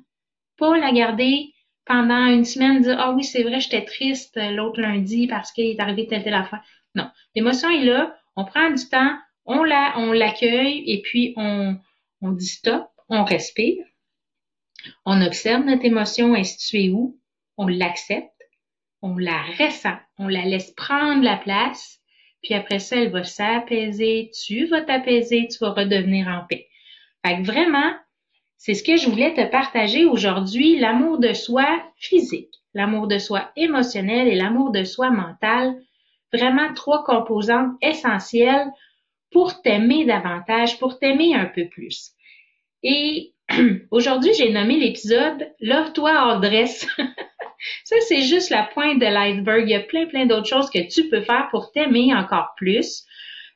Pas 0.57 0.77
la 0.77 0.91
garder 0.91 1.53
pendant 1.89 2.27
une 2.27 2.45
semaine, 2.45 2.81
dire 2.81 2.97
Ah 2.99 3.11
oui, 3.11 3.23
c'est 3.23 3.41
vrai, 3.41 3.59
j'étais 3.59 3.83
triste 3.83 4.39
l'autre 4.51 4.79
lundi 4.79 5.27
parce 5.27 5.51
qu'il 5.51 5.65
est 5.65 5.79
arrivé 5.81 6.05
telle 6.05 6.23
telle 6.23 6.35
affaire. 6.35 6.63
Non. 6.93 7.09
L'émotion 7.35 7.69
est 7.69 7.83
là, 7.83 8.15
on 8.35 8.45
prend 8.45 8.69
du 8.69 8.87
temps, 8.87 9.17
on 9.45 9.63
la, 9.63 9.95
on 9.97 10.13
l'accueille 10.13 10.83
et 10.85 11.01
puis 11.01 11.33
on, 11.35 11.77
on 12.21 12.31
dit 12.31 12.45
stop, 12.45 12.87
on 13.09 13.23
respire, 13.23 13.83
on 15.03 15.19
observe 15.23 15.65
notre 15.65 15.83
émotion, 15.83 16.35
est 16.35 16.89
où, 16.89 17.19
on 17.57 17.67
l'accepte, 17.67 18.29
on 19.01 19.17
la 19.17 19.41
ressent, 19.57 19.97
on 20.19 20.27
la 20.27 20.45
laisse 20.45 20.71
prendre 20.71 21.23
la 21.23 21.37
place, 21.37 21.99
puis 22.43 22.53
après 22.53 22.79
ça, 22.79 22.97
elle 22.97 23.09
va 23.09 23.23
s'apaiser, 23.23 24.29
tu 24.45 24.67
vas 24.67 24.81
t'apaiser, 24.81 25.47
tu 25.47 25.57
vas 25.59 25.71
redevenir 25.71 26.27
en 26.27 26.45
paix. 26.47 26.67
Fait 27.25 27.37
que 27.37 27.45
vraiment, 27.45 27.93
c'est 28.59 28.73
ce 28.73 28.83
que 28.83 28.97
je 28.97 29.09
voulais 29.09 29.33
te 29.33 29.49
partager 29.49 30.03
aujourd'hui, 30.03 30.77
l'amour 30.77 31.17
de 31.17 31.31
soi 31.31 31.65
physique, 31.95 32.53
l'amour 32.73 33.07
de 33.07 33.17
soi 33.17 33.51
émotionnel 33.55 34.27
et 34.27 34.35
l'amour 34.35 34.71
de 34.71 34.83
soi 34.83 35.11
mental. 35.11 35.75
Vraiment 36.33 36.73
trois 36.73 37.05
composantes 37.05 37.71
essentielles 37.81 38.67
pour 39.31 39.61
t'aimer 39.61 40.03
davantage, 40.03 40.77
pour 40.77 40.99
t'aimer 40.99 41.33
un 41.35 41.45
peu 41.45 41.69
plus. 41.69 42.11
Et 42.83 43.33
aujourd'hui, 43.91 44.33
j'ai 44.37 44.51
nommé 44.51 44.77
l'épisode 44.77 45.53
Love-toi 45.61 46.11
hors 46.11 46.41
dress. 46.41 46.85
Ça, 47.85 47.95
c'est 48.09 48.21
juste 48.21 48.49
la 48.49 48.63
pointe 48.63 48.99
de 48.99 49.05
l'iceberg. 49.05 49.69
Il 49.69 49.71
y 49.71 49.75
a 49.75 49.79
plein, 49.79 50.05
plein 50.05 50.25
d'autres 50.25 50.49
choses 50.49 50.69
que 50.69 50.85
tu 50.85 51.07
peux 51.07 51.21
faire 51.21 51.47
pour 51.49 51.71
t'aimer 51.71 52.13
encore 52.13 52.49
plus. 52.57 53.05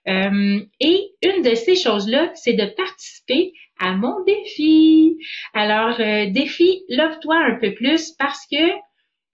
Euh, 0.07 0.61
et 0.79 1.11
une 1.21 1.41
de 1.41 1.55
ces 1.55 1.75
choses-là, 1.75 2.31
c'est 2.35 2.53
de 2.53 2.65
participer 2.65 3.51
à 3.79 3.93
mon 3.93 4.23
défi. 4.23 5.17
Alors, 5.53 5.97
défi, 5.97 6.83
love-toi 6.89 7.35
un 7.35 7.55
peu 7.59 7.73
plus 7.73 8.11
parce 8.11 8.45
que 8.51 8.71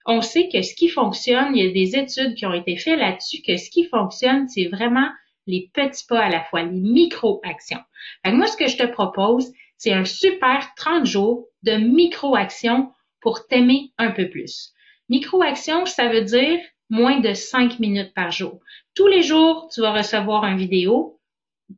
on 0.06 0.22
sait 0.22 0.48
que 0.48 0.62
ce 0.62 0.74
qui 0.74 0.88
fonctionne, 0.88 1.54
il 1.54 1.64
y 1.64 1.68
a 1.68 1.72
des 1.72 1.96
études 1.96 2.34
qui 2.34 2.46
ont 2.46 2.54
été 2.54 2.76
faites 2.76 2.98
là-dessus, 2.98 3.42
que 3.42 3.56
ce 3.56 3.70
qui 3.70 3.84
fonctionne, 3.84 4.48
c'est 4.48 4.66
vraiment 4.66 5.08
les 5.46 5.70
petits 5.74 6.06
pas 6.08 6.20
à 6.20 6.28
la 6.30 6.42
fois, 6.44 6.62
les 6.62 6.80
micro-actions. 6.80 7.80
Moi, 8.24 8.46
ce 8.46 8.56
que 8.56 8.66
je 8.66 8.76
te 8.76 8.86
propose, 8.86 9.52
c'est 9.76 9.92
un 9.92 10.04
super 10.04 10.72
30 10.76 11.04
jours 11.04 11.46
de 11.62 11.72
micro-actions 11.72 12.92
pour 13.20 13.46
t'aimer 13.46 13.92
un 13.98 14.10
peu 14.10 14.30
plus. 14.30 14.72
Micro-actions, 15.10 15.86
ça 15.86 16.08
veut 16.08 16.24
dire 16.24 16.58
moins 16.88 17.20
de 17.20 17.34
5 17.34 17.78
minutes 17.78 18.14
par 18.14 18.30
jour. 18.30 18.60
Tous 18.94 19.06
les 19.06 19.22
jours, 19.22 19.68
tu 19.72 19.80
vas 19.80 19.92
recevoir 19.92 20.44
une 20.44 20.58
vidéo 20.58 21.19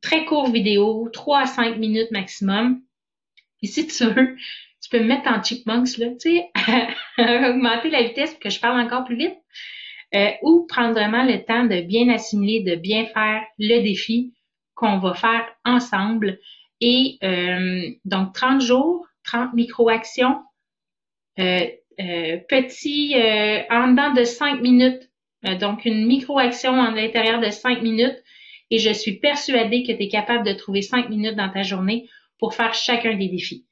très 0.01 0.25
court 0.25 0.51
vidéo, 0.51 1.09
3 1.13 1.41
à 1.41 1.47
5 1.47 1.77
minutes 1.77 2.11
maximum. 2.11 2.81
Et 3.63 3.67
si 3.67 3.87
tu 3.87 4.05
veux, 4.05 4.37
tu 4.83 4.91
peux 4.91 5.01
me 5.01 5.09
mettre 5.09 5.29
en 5.29 5.43
chipmunks, 5.43 5.99
là, 5.99 6.09
tu 6.21 6.31
sais, 6.31 6.51
augmenter 7.19 7.91
la 7.91 8.03
vitesse 8.03 8.31
pour 8.31 8.41
que 8.41 8.51
je 8.51 8.61
parle 8.61 8.81
encore 8.81 9.05
plus 9.05 9.17
vite. 9.17 9.37
Euh, 10.15 10.31
ou 10.43 10.67
prendre 10.67 10.93
vraiment 10.93 11.25
le 11.25 11.43
temps 11.43 11.65
de 11.65 11.81
bien 11.81 12.11
assimiler, 12.11 12.61
de 12.61 12.75
bien 12.75 13.07
faire 13.07 13.43
le 13.59 13.83
défi 13.83 14.35
qu'on 14.75 14.99
va 14.99 15.15
faire 15.15 15.47
ensemble. 15.65 16.39
Et 16.83 17.17
euh, 17.25 17.89
donc 18.05 18.35
30 18.35 18.61
jours, 18.61 19.07
30 19.25 19.55
micro-actions, 19.55 20.43
euh, 21.39 21.67
euh 22.01 22.39
petit 22.49 23.15
en 23.71 23.89
dedans 23.89 24.13
de 24.13 24.25
5 24.25 24.61
minutes. 24.61 25.09
donc 25.61 25.87
une 25.87 26.07
micro-action 26.07 26.73
en 26.73 26.91
l'intérieur 26.91 27.41
de 27.41 27.51
5 27.51 27.81
minutes 27.83 28.23
et 28.73 28.79
je 28.79 28.91
suis 28.91 29.19
persuadée 29.19 29.83
que 29.83 29.93
tu 29.93 30.05
es 30.05 30.09
capable 30.09 30.47
de 30.47 30.55
trouver 30.55 30.81
cinq 30.81 31.11
minutes 31.11 31.37
dans 31.37 31.51
ta 31.51 31.63
journée 31.63 32.09
pour 32.39 32.55
faire 32.55 32.73
chacun 32.73 33.15
des 33.15 33.29
défis. 33.29 33.67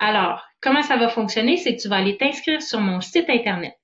Alors, 0.00 0.44
comment 0.60 0.82
ça 0.82 0.96
va 0.96 1.08
fonctionner? 1.08 1.56
C'est 1.56 1.76
que 1.76 1.80
tu 1.80 1.88
vas 1.88 1.98
aller 1.98 2.16
t'inscrire 2.16 2.60
sur 2.60 2.80
mon 2.80 3.00
site 3.00 3.30
internet 3.30 3.74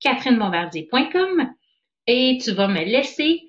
catherinebombardier.com 0.00 1.50
et 2.06 2.38
tu 2.44 2.52
vas 2.52 2.68
me 2.68 2.84
laisser 2.84 3.40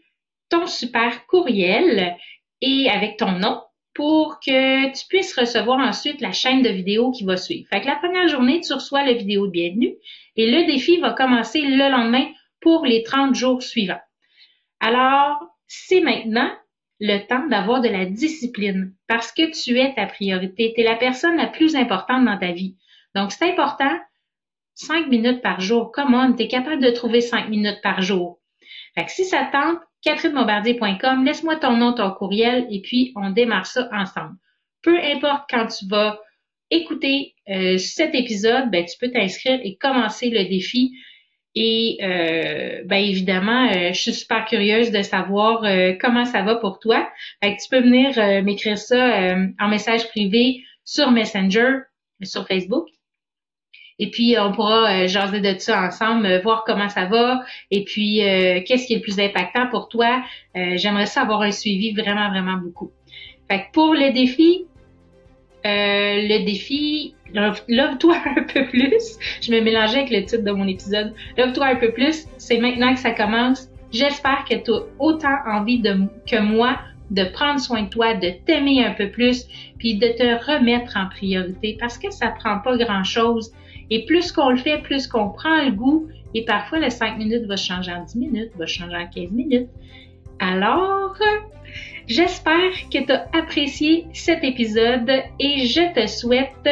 ton 0.50 0.66
super 0.66 1.26
courriel 1.28 2.16
et 2.62 2.90
avec 2.90 3.18
ton 3.18 3.34
nom 3.34 3.62
pour 3.94 4.40
que 4.40 4.86
tu 4.98 5.06
puisses 5.10 5.38
recevoir 5.38 5.80
ensuite 5.80 6.22
la 6.22 6.32
chaîne 6.32 6.62
de 6.62 6.70
vidéos 6.70 7.12
qui 7.12 7.26
va 7.26 7.36
suivre. 7.36 7.68
Fait 7.70 7.82
que 7.82 7.88
la 7.88 7.98
première 7.98 8.30
journée, 8.30 8.62
tu 8.62 8.72
reçois 8.72 9.04
la 9.04 9.14
vidéo 9.14 9.48
de 9.48 9.52
bienvenue 9.52 9.96
et 10.38 10.50
le 10.50 10.66
défi 10.66 10.98
va 11.02 11.12
commencer 11.12 11.60
le 11.60 11.92
lendemain 11.92 12.26
pour 12.62 12.86
les 12.86 13.04
30 13.04 13.36
jours 13.36 13.62
suivants. 13.62 14.02
Alors, 14.80 15.53
c'est 15.76 16.02
maintenant 16.02 16.52
le 17.00 17.26
temps 17.26 17.48
d'avoir 17.48 17.82
de 17.82 17.90
la 17.90 18.06
discipline 18.06 18.94
parce 19.08 19.32
que 19.32 19.52
tu 19.52 19.80
es 19.80 19.94
ta 19.96 20.06
priorité. 20.06 20.72
Tu 20.76 20.82
es 20.82 20.84
la 20.84 20.96
personne 20.96 21.36
la 21.36 21.48
plus 21.48 21.76
importante 21.76 22.26
dans 22.26 22.38
ta 22.38 22.52
vie. 22.52 22.78
Donc, 23.16 23.32
c'est 23.32 23.50
important. 23.50 23.92
Cinq 24.76 25.08
minutes 25.08 25.42
par 25.42 25.60
jour. 25.62 25.92
Come 25.92 26.36
tu 26.38 26.44
es 26.44 26.48
capable 26.48 26.82
de 26.82 26.92
trouver 26.92 27.22
cinq 27.22 27.50
minutes 27.50 27.82
par 27.82 28.02
jour. 28.02 28.40
Fait 28.96 29.06
que 29.06 29.12
si 29.12 29.26
ça 29.26 29.50
tente, 29.52 29.80
catherinemombardier.com, 30.04 31.26
laisse-moi 31.26 31.56
ton 31.58 31.76
nom, 31.76 31.94
ton 31.94 32.12
courriel 32.12 32.68
et 32.70 32.82
puis 32.82 33.12
on 33.16 33.32
démarre 33.32 33.66
ça 33.66 33.90
ensemble. 33.92 34.36
Peu 34.84 34.98
importe 35.00 35.50
quand 35.50 35.68
tu 35.68 35.88
vas 35.88 36.20
écouter 36.70 37.36
euh, 37.50 37.78
cet 37.78 38.16
épisode, 38.16 38.70
ben, 38.72 38.86
tu 38.86 38.98
peux 39.00 39.12
t'inscrire 39.12 39.60
et 39.64 39.76
commencer 39.78 40.30
le 40.30 40.48
défi. 40.48 40.92
Et 41.56 42.00
euh, 42.02 42.82
ben 42.86 42.98
évidemment, 42.98 43.70
euh, 43.70 43.94
je 43.94 44.02
suis 44.02 44.14
super 44.14 44.46
curieuse 44.46 44.90
de 44.90 45.04
savoir 45.04 45.64
euh, 45.64 45.94
comment 46.00 46.26
ça 46.26 46.42
va 46.42 46.56
pour 46.56 46.80
toi. 46.80 47.08
Fait 47.44 47.56
tu 47.58 47.70
peux 47.70 47.82
venir 47.82 48.44
m'écrire 48.44 48.78
ça 48.78 49.36
en 49.60 49.68
message 49.68 50.08
privé 50.10 50.64
sur 50.84 51.12
Messenger, 51.12 51.80
sur 52.24 52.48
Facebook. 52.48 52.88
Et 54.00 54.10
puis, 54.10 54.36
on 54.40 54.52
pourra 54.52 55.06
jaser 55.06 55.40
de 55.40 55.58
ça 55.60 55.84
ensemble, 55.84 56.42
voir 56.42 56.64
comment 56.66 56.90
ça 56.90 57.06
va 57.06 57.44
et 57.70 57.84
puis 57.84 58.18
qu'est-ce 58.66 58.88
qui 58.88 58.94
est 58.94 58.98
le 58.98 59.02
plus 59.02 59.20
impactant 59.20 59.68
pour 59.68 59.88
toi? 59.88 60.24
J'aimerais 60.56 61.06
ça 61.06 61.22
avoir 61.22 61.42
un 61.42 61.52
suivi 61.52 61.94
vraiment, 61.94 62.30
vraiment 62.30 62.58
beaucoup. 62.58 62.92
Fait 63.50 63.60
que 63.60 63.72
pour 63.72 63.94
le 63.94 64.12
défi, 64.12 64.66
le 65.64 66.44
défi, 66.44 67.14
Love-toi 67.34 68.16
un 68.38 68.44
peu 68.44 68.66
plus. 68.68 69.18
Je 69.42 69.52
me 69.52 69.62
mélangeais 69.62 70.00
avec 70.00 70.12
le 70.12 70.26
titre 70.26 70.44
de 70.44 70.52
mon 70.52 70.68
épisode. 70.68 71.14
Love-toi 71.38 71.66
un 71.66 71.76
peu 71.76 71.92
plus. 71.92 72.28
C'est 72.38 72.58
maintenant 72.58 72.94
que 72.94 73.00
ça 73.00 73.12
commence. 73.12 73.70
J'espère 73.92 74.46
que 74.50 74.56
tu 74.56 74.72
as 74.72 74.82
autant 75.00 75.38
envie 75.46 75.82
que 75.82 76.42
moi 76.42 76.80
de 77.12 77.26
prendre 77.26 77.60
soin 77.60 77.84
de 77.84 77.90
toi, 77.90 78.16
de 78.16 78.32
t'aimer 78.46 78.84
un 78.84 78.94
peu 78.94 79.10
plus, 79.10 79.46
puis 79.78 79.96
de 79.96 80.08
te 80.08 80.52
remettre 80.52 80.98
en 80.98 81.08
priorité 81.10 81.78
parce 81.80 81.98
que 81.98 82.10
ça 82.12 82.30
prend 82.30 82.60
pas 82.60 82.76
grand 82.78 83.04
chose. 83.04 83.52
Et 83.90 84.06
plus 84.06 84.32
qu'on 84.32 84.50
le 84.50 84.58
fait, 84.58 84.80
plus 84.80 85.08
qu'on 85.08 85.30
prend 85.30 85.64
le 85.64 85.72
goût, 85.72 86.08
et 86.34 86.46
parfois 86.46 86.80
le 86.80 86.90
5 86.90 87.18
minutes 87.18 87.46
va 87.46 87.56
changer 87.56 87.92
en 87.92 88.04
10 88.04 88.18
minutes, 88.18 88.52
va 88.58 88.66
changer 88.66 88.96
en 88.96 89.08
15 89.08 89.32
minutes. 89.32 89.70
Alors, 90.40 91.16
J'espère 92.08 92.72
que 92.92 93.06
tu 93.06 93.12
as 93.12 93.28
apprécié 93.34 94.08
cet 94.14 94.44
épisode 94.44 95.10
et 95.40 95.66
je 95.66 95.94
te 95.94 96.06
souhaite 96.08 96.70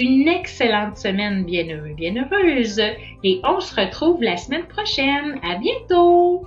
une 0.00 0.28
excellente 0.28 0.96
semaine 0.96 1.44
bienheureux, 1.44 1.92
bienheureuse 1.94 2.80
et 3.22 3.40
on 3.44 3.60
se 3.60 3.78
retrouve 3.78 4.22
la 4.22 4.38
semaine 4.38 4.66
prochaine. 4.66 5.38
À 5.42 5.56
bientôt! 5.56 6.46